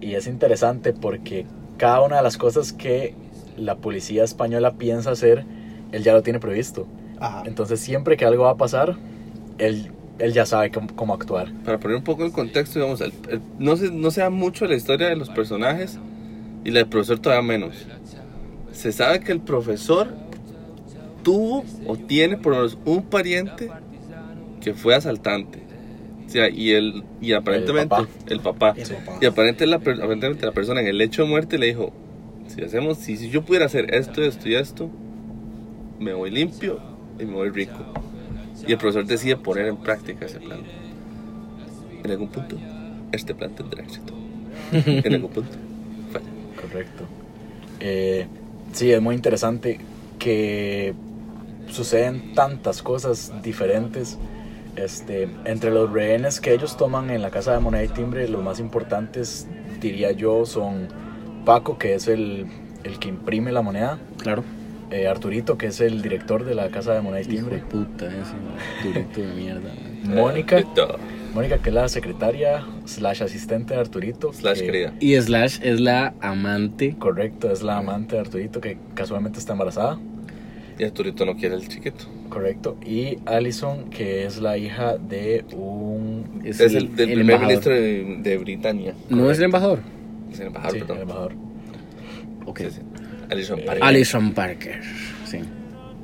[0.02, 1.46] Y es interesante porque
[1.78, 3.14] cada una de las cosas que
[3.58, 5.46] la policía española piensa hacer,
[5.92, 6.86] él ya lo tiene previsto.
[7.46, 8.98] Entonces siempre que algo va a pasar,
[9.58, 11.52] él, él ya sabe cómo, cómo actuar.
[11.64, 14.66] Para poner un poco el contexto, digamos, el- el- no, se, no se da mucho
[14.68, 15.98] la historia de los personajes
[16.66, 17.86] y la del profesor todavía menos.
[18.74, 20.10] Se sabe que el profesor
[21.24, 23.72] tuvo o tiene por lo menos un pariente
[24.62, 25.60] que fue asaltante.
[26.26, 28.08] O sea, y, el, y aparentemente papá.
[28.28, 28.74] el papá.
[28.78, 29.20] El papá.
[29.22, 31.94] Y aparentemente la, aparentemente la persona en el lecho de muerte le dijo,
[32.48, 34.90] si hacemos, si, si yo pudiera hacer esto, esto y esto,
[36.00, 36.80] me voy limpio
[37.20, 37.78] y me voy rico.
[38.68, 40.60] Y el profesor decide poner en práctica ese plan.
[42.04, 42.58] En algún punto,
[43.12, 44.14] este plan tendrá éxito.
[44.72, 45.52] En algún punto,
[46.12, 46.26] falla.
[46.62, 47.04] Correcto.
[47.80, 48.28] Eh,
[48.74, 49.80] sí, es muy interesante
[50.20, 50.94] que
[51.70, 54.18] suceden tantas cosas diferentes.
[54.76, 58.44] Este, entre los rehenes que ellos toman en la casa de moneda y timbre, los
[58.44, 59.48] más importantes,
[59.80, 60.88] diría yo, son
[61.46, 62.46] Paco, que es el,
[62.84, 64.44] el que imprime la moneda, Claro.
[64.92, 68.34] eh, Arturito, que es el director de la casa de moneda y timbre, puta, ese
[68.84, 69.70] durito de mierda.
[70.04, 70.62] Mónica,
[71.34, 74.34] Mónica, que es la secretaria slash asistente de Arturito.
[74.34, 74.94] Slash que- querida.
[75.00, 76.96] Y Slash es la amante.
[76.98, 80.00] Correcto, es la amante de Arturito que casualmente está embarazada.
[80.78, 82.06] Y Arturito no quiere el chiquito.
[82.30, 82.78] Correcto.
[82.86, 86.42] Y Allison, que es la hija de un...
[86.44, 87.48] Es, el, del primer embajador.
[87.48, 88.94] ministro de, de Britania.
[89.10, 89.80] ¿No es el embajador?
[90.32, 91.02] Es el embajador, Sí, el perdón.
[91.04, 91.34] embajador.
[92.46, 92.60] Ok.
[92.60, 92.82] Sí, sí.
[93.30, 93.84] Alison Eh, Parker.
[93.84, 94.82] Alison Parker.
[95.26, 95.40] Sí.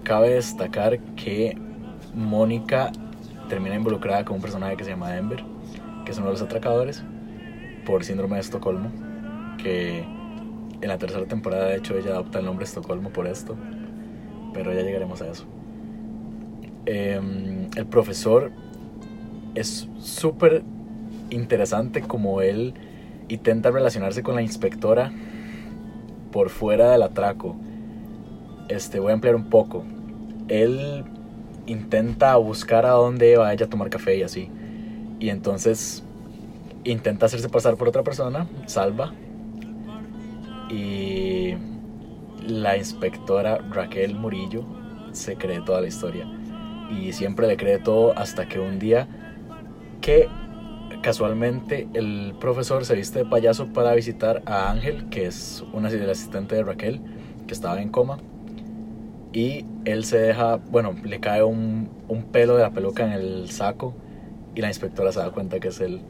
[0.03, 1.57] Cabe destacar que
[2.15, 2.91] Mónica
[3.49, 5.43] termina involucrada con un personaje que se llama Ember,
[6.05, 7.03] que es uno de los atracadores,
[7.86, 8.91] por síndrome de Estocolmo,
[9.61, 9.99] que
[10.82, 13.55] en la tercera temporada de hecho ella adopta el nombre Estocolmo por esto,
[14.53, 15.45] pero ya llegaremos a eso.
[16.86, 18.51] Em, el profesor
[19.55, 20.63] es súper
[21.29, 22.73] interesante como él
[23.29, 25.11] intenta relacionarse con la inspectora
[26.32, 27.55] por fuera del atraco.
[28.67, 29.84] Este, voy a ampliar un poco.
[30.47, 31.03] Él
[31.67, 34.49] intenta buscar a dónde va ella a tomar café y así.
[35.19, 36.03] Y entonces
[36.84, 39.13] intenta hacerse pasar por otra persona, salva.
[40.69, 41.53] Y
[42.47, 44.63] la inspectora Raquel Murillo
[45.11, 46.27] se cree toda la historia.
[46.92, 49.08] Y siempre le cree todo hasta que un día
[50.02, 50.28] que
[51.02, 56.56] casualmente el profesor se viste de payaso para visitar a Ángel, que es una asistente
[56.56, 57.02] de Raquel,
[57.48, 58.18] que estaba en coma.
[59.34, 63.50] Y él se deja, bueno, le cae un, un pelo de la peluca en el
[63.50, 63.94] saco
[64.54, 66.02] y la inspectora se da cuenta que es él.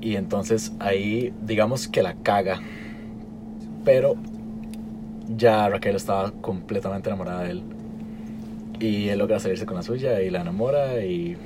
[0.00, 2.60] Y entonces ahí, digamos que la caga.
[3.84, 4.16] Pero
[5.36, 7.62] ya Raquel estaba completamente enamorada de él.
[8.82, 11.36] Y él logra salirse con la suya y la enamora y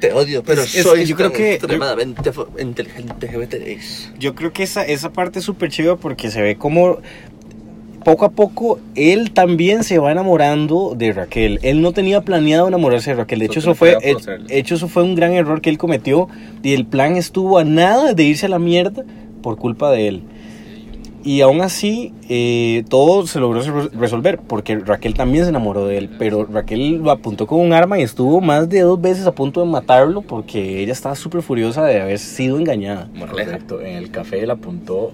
[0.00, 4.10] Te odio, pero Es- es- soy yo creo que- extremadamente fo- inteligente que me tenéis.
[4.18, 6.98] Yo creo que esa, esa parte es súper chiva porque se ve como
[8.04, 11.60] poco a poco él también se va enamorando de Raquel.
[11.62, 13.38] Él no tenía planeado enamorarse de Raquel.
[13.38, 13.96] De hecho, eso fue,
[14.50, 16.28] hecho, eso fue un gran error que él cometió.
[16.64, 19.04] Y el plan estuvo a nada de irse a la mierda
[19.40, 20.22] por culpa de él.
[21.24, 25.98] Y aún así, eh, todo se logró re- resolver, porque Raquel también se enamoró de
[25.98, 29.32] él, pero Raquel lo apuntó con un arma y estuvo más de dos veces a
[29.32, 33.08] punto de matarlo porque ella estaba súper furiosa de haber sido engañada.
[33.14, 33.52] Moraleja.
[33.52, 33.80] Correcto.
[33.80, 35.12] En el café lo apuntó,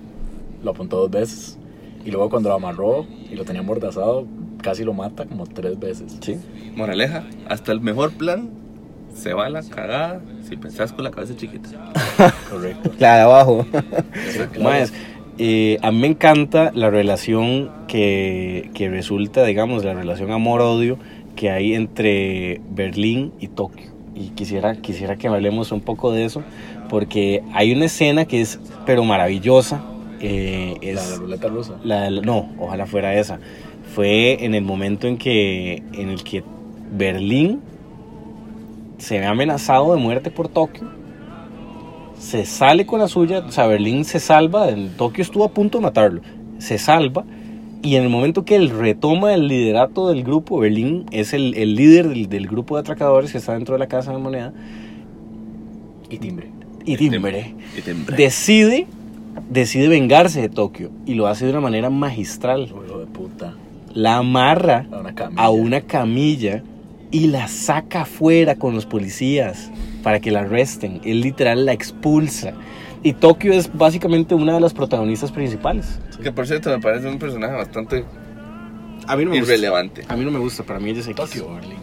[0.64, 1.58] lo apuntó dos veces.
[2.04, 4.24] Y luego cuando lo amarró y lo tenía amordazado,
[4.62, 6.16] casi lo mata como tres veces.
[6.22, 6.36] Sí.
[6.74, 8.48] Moraleja, hasta el mejor plan
[9.14, 11.68] se va a la cagada si pensás con la cabeza chiquita.
[12.50, 12.92] Correcto.
[12.98, 13.66] La de abajo.
[14.30, 14.62] Sí, claro.
[14.62, 14.92] Más,
[15.38, 20.98] eh, a mí me encanta la relación que, que resulta, digamos, la relación amor-odio
[21.36, 23.86] que hay entre Berlín y Tokio.
[24.14, 26.42] Y quisiera, quisiera que hablemos un poco de eso,
[26.88, 29.84] porque hay una escena que es, pero maravillosa.
[30.20, 31.74] eh, La de la es ruleta rusa.
[31.84, 33.38] la no, ojalá fuera esa.
[33.94, 36.42] Fue en el momento en que, en el que
[36.92, 37.60] Berlín
[38.98, 40.97] se ve amenazado de muerte por Tokio.
[42.18, 45.82] Se sale con la suya, o sea, Berlín se salva, Tokio estuvo a punto de
[45.82, 46.20] matarlo,
[46.58, 47.24] se salva
[47.82, 51.76] y en el momento que él retoma el liderato del grupo, Berlín es el, el
[51.76, 54.52] líder del, del grupo de atracadores que está dentro de la casa de moneda
[56.10, 56.48] Y timbre.
[56.84, 58.16] y timbre Y timbre.
[58.16, 58.86] decide,
[59.48, 62.66] decide vengarse de Tokio y lo hace de una manera magistral.
[62.66, 63.54] De puta.
[63.94, 65.42] La amarra A una camilla.
[65.42, 66.62] a una camilla
[67.10, 69.70] y la saca afuera con los policías
[70.02, 71.00] para que la arresten.
[71.04, 72.52] Él literal la expulsa.
[73.02, 76.00] Y Tokio es básicamente una de las protagonistas principales.
[76.22, 78.04] Que por cierto me parece un personaje bastante
[79.06, 80.00] A mí no me irrelevante.
[80.00, 80.14] gusta.
[80.14, 81.14] A mí no me gusta, para mí es X.
[81.14, 81.78] Tokio Berlín.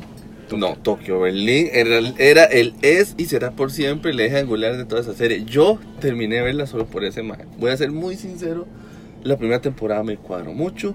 [0.55, 4.85] No, Tokio, Berlín era, era el es y será por siempre el eje angular de
[4.85, 5.43] toda esa serie.
[5.45, 7.39] Yo terminé de verla solo por ese man.
[7.57, 8.67] Voy a ser muy sincero,
[9.25, 10.93] la primera temporada me cuadró mucho,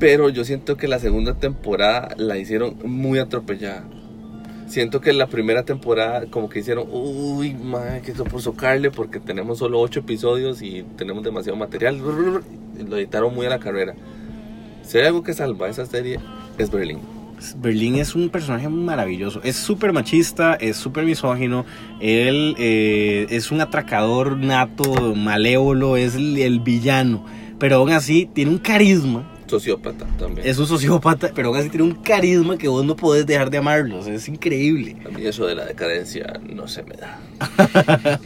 [0.00, 3.84] pero yo siento que la segunda temporada la hicieron muy atropellada.
[4.66, 9.20] Siento que la primera temporada como que hicieron, uy, man, que eso por socarle porque
[9.20, 11.98] tenemos solo ocho episodios y tenemos demasiado material.
[11.98, 13.94] Lo editaron muy a la carrera.
[14.82, 16.18] Si hay algo que salva esa serie
[16.58, 16.98] es Berlín.
[17.56, 19.40] Berlín es un personaje maravilloso.
[19.44, 21.64] Es súper machista, es súper misógino.
[22.00, 27.24] Él eh, es un atracador nato, malévolo, es el villano.
[27.60, 29.30] Pero aún así tiene un carisma.
[29.46, 30.46] Sociópata también.
[30.46, 33.58] Es un sociópata, pero aún así tiene un carisma que vos no podés dejar de
[33.58, 33.98] amarlo.
[33.98, 34.96] o sea, es increíble.
[35.06, 37.20] A mí eso de la decadencia no se me da.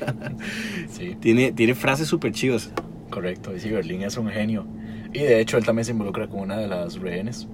[0.90, 2.70] Sí, Tiene, tiene frases súper chivas.
[3.10, 3.54] correcto.
[3.56, 4.66] Y sí, Berlín es un genio.
[5.12, 7.46] Y de hecho, él también se involucra con una de las rehenes.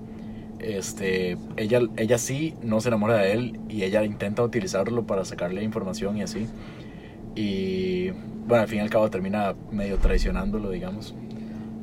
[0.58, 5.62] Este, ella, ella sí no se enamora de él y ella intenta utilizarlo para sacarle
[5.62, 6.46] información y así.
[7.34, 8.10] Y
[8.46, 11.14] bueno, al fin y al cabo termina medio traicionándolo, digamos.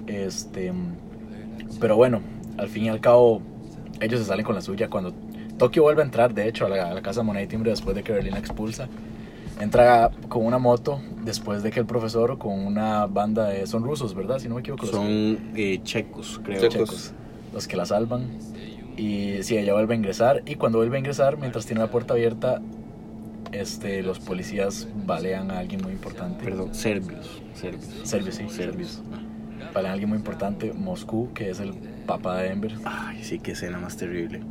[0.08, 0.74] Este,
[1.80, 2.22] pero bueno,
[2.58, 3.42] al fin y al cabo
[4.00, 5.14] ellos se salen con la suya cuando
[5.58, 7.72] Tokio vuelve a entrar, de hecho, a la, a la casa de moneda y timbre
[7.72, 8.88] después de que Berlín la expulsa.
[9.60, 14.14] Entra con una moto después de que el profesor con una banda de son rusos,
[14.14, 14.38] ¿verdad?
[14.38, 14.86] Si no me equivoco.
[14.86, 15.08] Son
[15.56, 16.62] eh, checos, creo.
[16.62, 16.74] Checos.
[16.74, 17.14] checos,
[17.54, 18.28] los que la salvan.
[18.98, 20.44] Y sí, ella vuelve a ingresar.
[20.46, 22.62] Y cuando vuelve a ingresar, mientras tiene la puerta abierta,
[23.52, 26.44] este, los policías balean a alguien muy importante.
[26.44, 27.42] Perdón, serbios.
[27.56, 27.90] Serbios.
[28.04, 29.02] Serbios, sí, serbios.
[29.10, 29.27] Balean
[29.86, 31.74] a alguien muy importante, Moscú, que es el
[32.06, 32.74] papá de Ember.
[32.86, 34.42] Ay, sí, qué escena más terrible.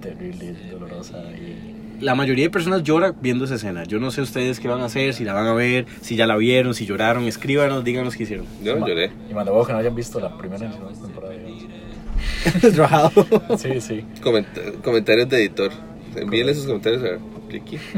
[0.00, 1.18] Terrible, dolorosa.
[1.32, 1.74] Y...
[2.00, 3.84] La mayoría de personas llora viendo esa escena.
[3.84, 6.26] Yo no sé ustedes qué van a hacer, si la van a ver, si ya
[6.26, 7.24] la vieron, si lloraron.
[7.24, 8.46] Escríbanos, díganos qué hicieron.
[8.62, 9.10] Yo no lloré.
[9.30, 11.34] Y mando huevo que no hayan visto la primera y la segunda temporada.
[12.76, 13.58] Rajado.
[13.58, 14.04] Sí, sí.
[14.22, 15.72] Comenta- comentarios de editor.
[16.14, 17.18] Envíenle sus comentarios a
[17.50, 17.78] Ricky.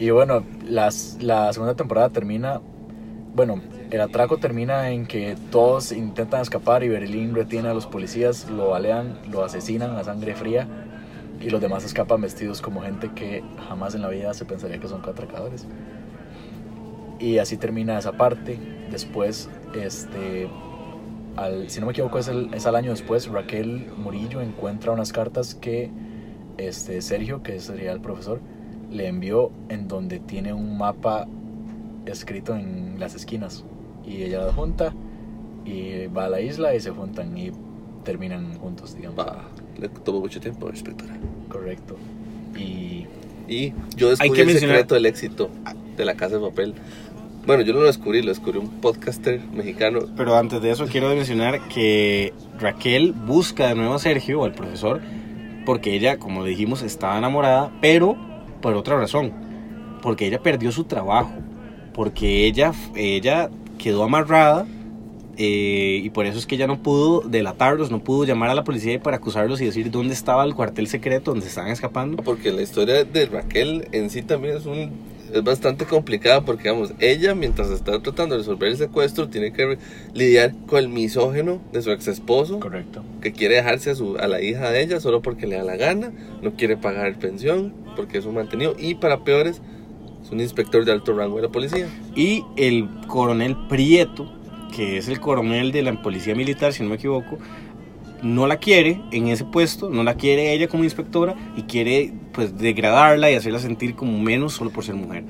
[0.00, 2.60] Y bueno, las, la segunda temporada termina.
[3.34, 3.60] Bueno,
[3.90, 8.70] el atraco termina en que todos intentan escapar y Berlín retiene a los policías, lo
[8.70, 10.66] balean, lo asesinan a sangre fría
[11.40, 14.88] y los demás escapan vestidos como gente que jamás en la vida se pensaría que
[14.88, 15.66] son atracadores.
[17.18, 18.58] Y así termina esa parte.
[18.90, 20.48] Después, este,
[21.68, 25.54] si no me equivoco, es, el, es al año después, Raquel Murillo encuentra unas cartas
[25.54, 25.90] que
[26.58, 28.40] este, Sergio, que sería el profesor,
[28.90, 31.26] le envió en donde tiene un mapa
[32.06, 33.64] escrito en las esquinas.
[34.08, 34.92] Y ella la junta
[35.64, 37.50] y va a la isla y se juntan y
[38.04, 39.18] terminan juntos, digamos.
[39.18, 39.42] Va,
[39.78, 41.16] le tomó mucho tiempo, inspectora.
[41.48, 41.96] Correcto.
[42.56, 43.06] Y
[43.48, 45.50] Y yo descubrí que el mencionar- secreto del éxito
[45.96, 46.74] de la casa de papel.
[47.46, 50.00] Bueno, yo no lo descubrí, lo descubrió un podcaster mexicano.
[50.16, 55.00] Pero antes de eso quiero mencionar que Raquel busca de nuevo a Sergio, al profesor,
[55.64, 58.16] porque ella, como dijimos, estaba enamorada, pero
[58.60, 59.32] por otra razón.
[60.02, 61.32] Porque ella perdió su trabajo.
[61.94, 63.48] Porque ella, ella
[63.78, 64.66] quedó amarrada
[65.36, 68.64] eh, y por eso es que ella no pudo delatarlos, no pudo llamar a la
[68.64, 72.22] policía para acusarlos y decir dónde estaba el cuartel secreto donde estaban escapando.
[72.22, 74.90] Porque la historia de Raquel en sí también es un
[75.32, 79.78] es bastante complicada porque, vamos, ella mientras está tratando de resolver el secuestro tiene que
[80.14, 83.02] lidiar con el misógeno de su ex esposo Correcto.
[83.20, 85.76] que quiere dejarse a, su, a la hija de ella solo porque le da la
[85.76, 86.12] gana,
[86.42, 89.60] no quiere pagar pensión porque es un mantenido y para peores
[90.28, 91.88] es un inspector de alto rango de la policía.
[92.14, 94.30] Y el coronel Prieto,
[94.74, 97.38] que es el coronel de la policía militar, si no me equivoco,
[98.22, 102.58] no la quiere en ese puesto, no la quiere ella como inspectora y quiere pues
[102.58, 105.24] degradarla y hacerla sentir como menos solo por ser mujer.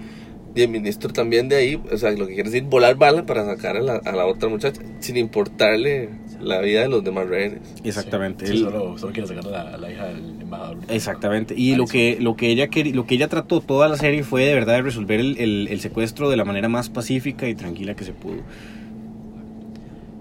[0.54, 3.44] Y el ministro también de ahí, o sea, lo que quiere decir volar bala para
[3.44, 6.08] sacar a la, a la otra muchacha sin importarle
[6.40, 7.60] la vida de los demás rehenes.
[7.84, 8.46] Exactamente.
[8.46, 10.78] Sí, Él- solo, solo quiere sacar a la, a la hija del embajador.
[10.88, 11.54] Exactamente.
[11.56, 14.54] Y lo que, lo que ella lo que ella trató toda la serie fue de
[14.54, 18.04] verdad de resolver el, el- el secuestro de la manera más pacífica y tranquila que
[18.04, 18.36] se pudo.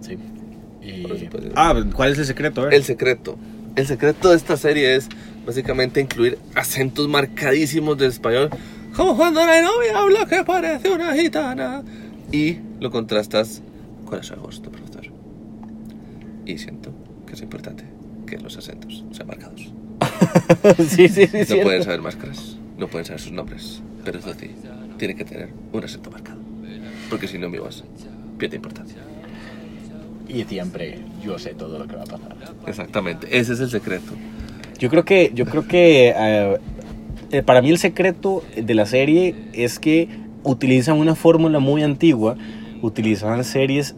[0.01, 0.17] Sí.
[0.81, 1.23] Y pues,
[1.55, 2.69] Ah, ¿cuál es el secreto?
[2.69, 3.37] El secreto.
[3.75, 5.07] El secreto de esta serie es
[5.45, 8.49] básicamente incluir acentos marcadísimos de español.
[8.95, 11.83] Como cuando la novia habla que parece una gitana.
[12.31, 13.61] Y lo contrastas
[14.05, 14.71] con ese agosto.
[16.47, 16.93] Y siento
[17.27, 17.83] que es importante
[18.25, 19.69] que los acentos sean marcados.
[20.87, 21.39] sí, sí, sí.
[21.39, 21.63] No cierto.
[21.63, 23.81] pueden saber máscaras, no pueden saber sus nombres.
[24.05, 24.51] Pero eso sí,
[24.97, 26.39] tiene que tener un acento marcado.
[27.09, 27.83] Porque si no, mi voz
[28.37, 28.95] pierde importancia.
[30.29, 32.37] Y siempre yo sé todo lo que va a pasar.
[32.65, 34.13] Exactamente, ese es el secreto.
[34.79, 36.13] Yo creo que, yo creo que
[37.31, 40.07] eh, para mí el secreto de la serie es que
[40.43, 42.37] utilizan una fórmula muy antigua,
[42.81, 43.95] utilizaban series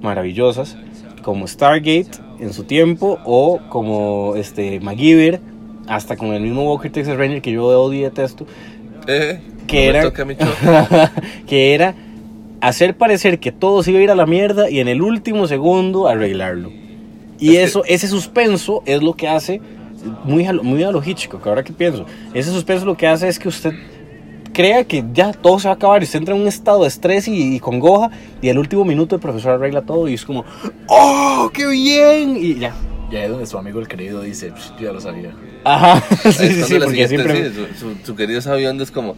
[0.00, 0.76] maravillosas
[1.24, 5.40] como Stargate en su tiempo o como este MacGyver,
[5.88, 8.46] hasta con el mismo Walker Texas Ranger que yo odio y detesto,
[9.06, 11.12] Eh, que no era
[11.46, 11.94] que era
[12.60, 15.46] hacer parecer que todo se iba a ir a la mierda y en el último
[15.46, 16.70] segundo arreglarlo.
[17.38, 19.60] Y eso, ese suspenso es lo que hace,
[20.24, 23.38] muy a, muy a lo Hitchcock, ahora que pienso, ese suspenso lo que hace es
[23.38, 23.74] que usted
[24.54, 26.88] crea que ya todo se va a acabar y usted entra en un estado de
[26.88, 30.46] estrés y, y congoja y al último minuto el profesor arregla todo y es como,
[30.88, 32.38] ¡oh, qué bien!
[32.38, 32.74] Y ya.
[33.10, 35.34] Y ahí es donde su amigo el querido dice, "Psh, yo ya lo sabía.
[35.64, 36.02] Ajá,
[36.32, 37.50] sí, sí, sí, porque siempre...
[37.50, 39.14] sí, su, su- su querido es como,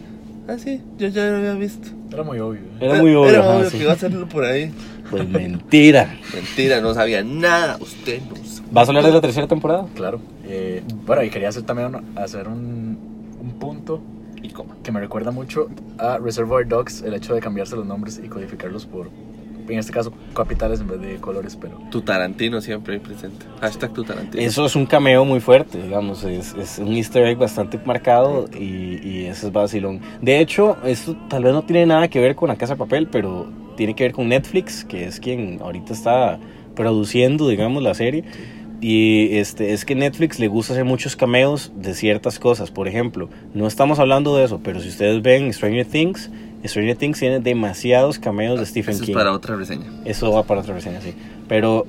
[0.49, 1.87] ah, sí, yo ya lo había visto.
[2.11, 2.59] Era muy obvio.
[2.61, 2.65] ¿eh?
[2.81, 3.77] Era muy obvio, Era ajá, obvio sí.
[3.77, 4.71] que iba a hacerlo por ahí.
[5.09, 6.17] Pues mentira.
[6.33, 7.77] Mentira, no sabía nada.
[7.79, 8.67] Usted no sabe.
[8.71, 9.85] ¿Vas a hablar de la tercera temporada?
[9.95, 10.19] Claro.
[10.45, 12.97] Eh, bueno, y quería hacer también hacer un,
[13.41, 14.01] un punto
[14.47, 14.75] ¿Y cómo?
[14.83, 15.67] que me recuerda mucho
[15.97, 19.09] a Reservoir Dogs, el hecho de cambiarse los nombres y codificarlos por,
[19.67, 23.45] en este caso, capitales en vez de colores, pero Tu Tarantino siempre ahí presente.
[23.59, 24.41] Hashtag tu Tarantino.
[24.41, 28.99] Eso es un cameo muy fuerte, digamos, es, es un easter egg bastante marcado y,
[29.05, 29.99] y ese es vacilón.
[30.21, 33.07] De hecho, esto tal vez no tiene nada que ver con la Casa de Papel,
[33.11, 36.39] pero tiene que ver con Netflix, que es quien ahorita está
[36.75, 38.23] produciendo, digamos, la serie.
[38.79, 42.69] Y este, es que Netflix le gusta hacer muchos cameos de ciertas cosas.
[42.69, 46.29] Por ejemplo, no estamos hablando de eso, pero si ustedes ven Stranger Things,
[46.63, 49.15] Stranger Things tiene demasiados cameos de Stephen Eso es King.
[49.15, 49.85] para otra reseña.
[50.05, 51.13] Eso va para otra reseña, sí.
[51.47, 51.85] Pero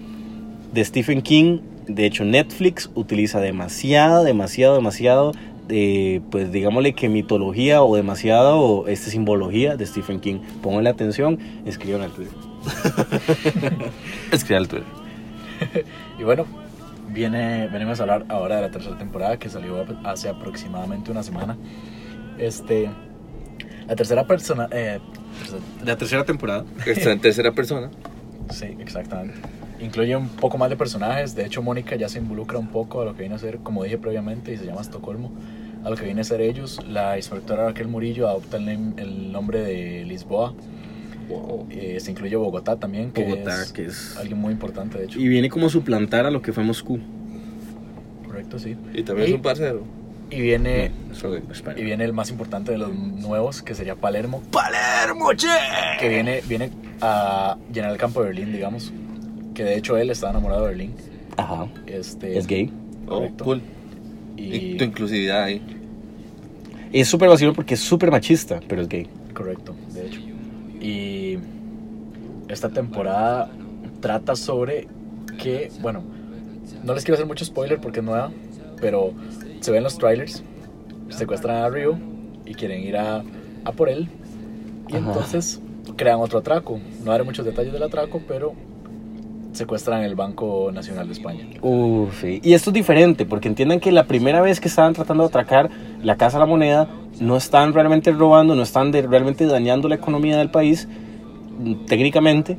[0.72, 5.32] de Stephen King, de hecho Netflix utiliza demasiado, demasiado, demasiado,
[5.68, 10.39] eh, pues digámosle que mitología o demasiado este, simbología de Stephen King.
[10.62, 12.34] Pónganle atención, escriban al Twitter.
[14.32, 14.86] Escribe al Twitter.
[16.18, 16.47] Y bueno,
[17.09, 21.56] viene, venimos a hablar ahora de la tercera temporada que salió hace aproximadamente una semana.
[22.38, 22.88] Este,
[23.86, 24.98] la tercera persona, eh,
[25.40, 26.64] tercera- La tercera temporada.
[26.86, 27.90] Está en tercera persona.
[28.50, 29.34] sí, exactamente.
[29.80, 31.34] Incluye un poco más de personajes.
[31.36, 33.84] De hecho, Mónica ya se involucra un poco a lo que viene a ser, como
[33.84, 35.30] dije previamente, y se llama Estocolmo.
[35.84, 36.80] A lo que viene a ser ellos.
[36.88, 40.52] La inspectora Raquel Murillo adopta el, el nombre de Lisboa.
[41.70, 44.16] Eh, se incluye Bogotá también, que Bogotá, es que es...
[44.16, 45.18] alguien muy importante, de hecho.
[45.20, 46.99] Y viene como suplantar a lo que fue Moscú.
[48.26, 48.76] Correcto, sí.
[48.95, 49.83] Y también Y- es un parcero.
[50.31, 50.91] Y viene,
[51.76, 55.47] y viene el más importante de los nuevos, que sería Palermo, ¡Palermo, che!
[55.99, 56.70] que viene, viene
[57.01, 58.93] a llenar el campo de Berlín, digamos.
[59.55, 60.93] Que de hecho él está enamorado de Berlín.
[61.39, 62.70] Ajá, Este, es gay.
[63.07, 63.45] Oh, Correcto.
[63.45, 63.62] cool.
[64.37, 65.62] Y, Y tu inclusividad ahí.
[66.93, 69.09] Es súper vacío porque es súper machista, pero es gay.
[69.33, 70.20] Correcto, de hecho.
[70.81, 71.39] Y
[72.49, 73.51] esta temporada
[74.01, 74.87] trata sobre
[75.39, 76.03] que, bueno,
[76.85, 78.31] no les quiero hacer mucho spoiler porque es nueva,
[78.81, 79.12] pero
[79.61, 80.43] se ven los trailers,
[81.09, 81.97] secuestran a Ryu
[82.47, 83.22] y quieren ir a,
[83.64, 84.09] a por él.
[84.89, 85.09] Y Ajá.
[85.09, 85.61] entonces
[85.97, 86.79] crean otro atraco.
[87.05, 88.55] No daré muchos detalles del atraco, pero
[89.53, 91.47] secuestran el Banco Nacional de España.
[91.62, 92.24] Uf.
[92.24, 95.70] Y esto es diferente, porque entiendan que la primera vez que estaban tratando de atracar
[96.03, 96.89] la Casa de la Moneda,
[97.21, 100.89] no están realmente robando, no están realmente dañando la economía del país,
[101.87, 102.57] técnicamente,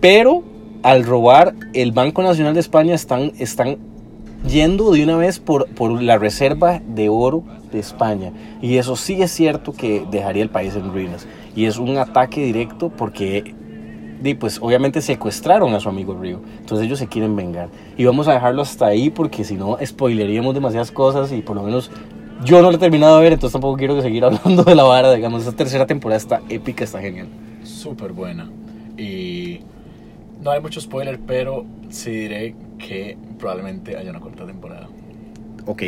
[0.00, 0.42] pero
[0.82, 3.78] al robar el Banco Nacional de España están, están
[4.48, 8.32] yendo de una vez por, por la reserva de oro de España.
[8.60, 11.26] Y eso sí es cierto que dejaría el país en ruinas.
[11.54, 13.54] Y es un ataque directo porque,
[14.20, 16.40] di, pues obviamente secuestraron a su amigo Río.
[16.58, 17.68] Entonces ellos se quieren vengar.
[17.96, 21.62] Y vamos a dejarlo hasta ahí porque si no, spoileríamos demasiadas cosas y por lo
[21.62, 21.90] menos
[22.44, 25.12] yo no lo he terminado de ver, entonces tampoco quiero seguir hablando de la vara.
[25.12, 27.28] Digamos, esta tercera temporada está épica, está genial.
[27.62, 28.50] Súper buena.
[28.96, 29.60] Y
[30.40, 34.88] no hay mucho spoiler, pero sí diré que probablemente haya una cuarta temporada.
[35.66, 35.82] Ok,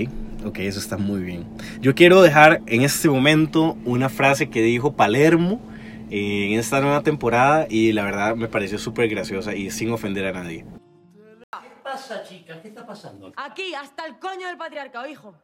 [0.45, 1.45] ok, eso está muy bien.
[1.81, 5.61] Yo quiero dejar en este momento una frase que dijo Palermo
[6.11, 10.27] eh, en esta nueva temporada y la verdad me pareció súper graciosa y sin ofender
[10.27, 10.65] a nadie.
[11.51, 12.61] ¿Qué pasa, chica?
[12.63, 13.33] ¿Qué está pasando?
[13.37, 15.35] Aquí, hasta el coño del patriarcado, hijo.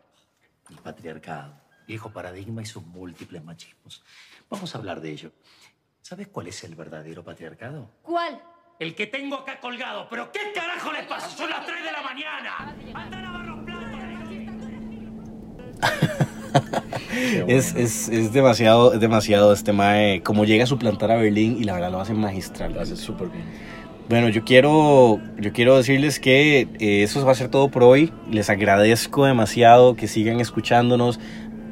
[0.70, 1.54] El patriarcado,
[1.86, 4.02] viejo paradigma y sus múltiples machismos.
[4.48, 5.32] Vamos a hablar de ello.
[6.00, 7.90] ¿Sabes cuál es el verdadero patriarcado?
[8.02, 8.40] ¿Cuál?
[8.78, 10.08] El que tengo acá colgado.
[10.08, 11.28] ¿Pero qué carajo les pasa?
[11.28, 12.76] Son las 3 de la mañana.
[12.94, 13.60] ¡Anda a lavar los
[17.46, 21.64] Es, es, es demasiado, es demasiado este mae, como llega a suplantar a Berlín y
[21.64, 22.72] la verdad lo hace magistral.
[22.74, 23.44] Lo hace súper bien.
[24.10, 28.12] Bueno, yo quiero, yo quiero decirles que eh, eso va a ser todo por hoy.
[28.28, 31.20] Les agradezco demasiado que sigan escuchándonos.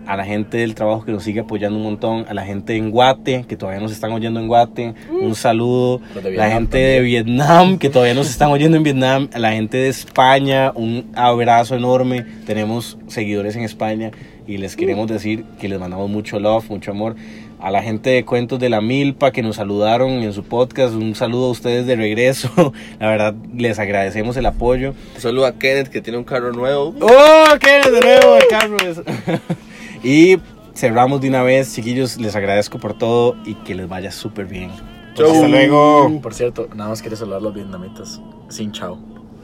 [0.06, 2.26] A la gente del trabajo que nos sigue apoyando un montón.
[2.28, 4.94] A la gente en Guate, que todavía nos están oyendo en Guate.
[5.10, 6.00] Un saludo.
[6.36, 9.28] La gente de Vietnam, que todavía nos están oyendo en Vietnam.
[9.32, 12.24] A la gente de España, un abrazo enorme.
[12.46, 14.12] Tenemos seguidores en España
[14.46, 17.16] y les queremos decir que les mandamos mucho love, mucho amor.
[17.60, 21.16] A la gente de Cuentos de la Milpa que nos saludaron en su podcast, un
[21.16, 22.50] saludo a ustedes de regreso.
[23.00, 24.94] La verdad, les agradecemos el apoyo.
[25.16, 26.94] Un saludo a Kenneth que tiene un carro nuevo.
[27.00, 29.02] ¡Oh, qué de nuevo el Carlos!
[30.04, 30.38] y
[30.74, 32.18] cerramos de una vez, chiquillos.
[32.18, 34.70] Les agradezco por todo y que les vaya súper bien.
[35.14, 35.32] Chau.
[35.32, 36.20] Hasta luego.
[36.22, 38.20] Por cierto, nada más quiero saludar a los vietnamitas.
[38.48, 38.98] Sin chao.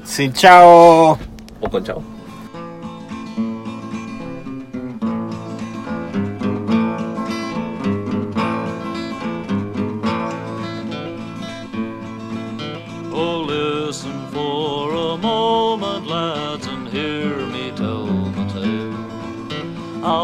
[0.04, 1.18] Sin chao.
[1.60, 2.00] O con chao.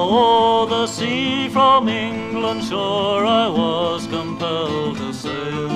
[0.00, 5.68] How o'er the sea from England shore I was compelled to sail.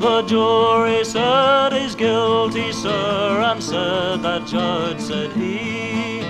[0.00, 6.22] The jury said he's guilty, sir, and said that judge said he.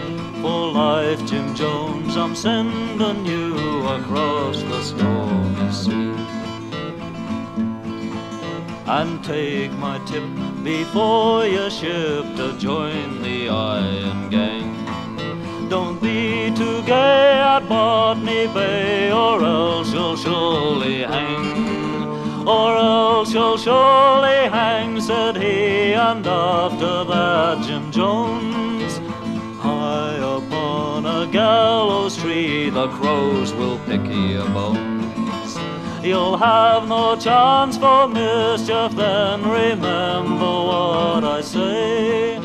[0.43, 6.13] For life, Jim Jones, I'm sending you across the stormy sea.
[8.89, 10.25] And take my tip
[10.65, 14.76] before you ship to join the Iron Gang.
[15.69, 22.47] Don't be too gay at Botany Bay, or else you'll surely hang.
[22.47, 28.99] Or else you'll surely hang, said he, and after that Jim Jones.
[29.59, 35.59] High upon a gallows tree, the crows will pick your bones.
[36.05, 42.36] You'll have no chance for mischief then, remember what I say.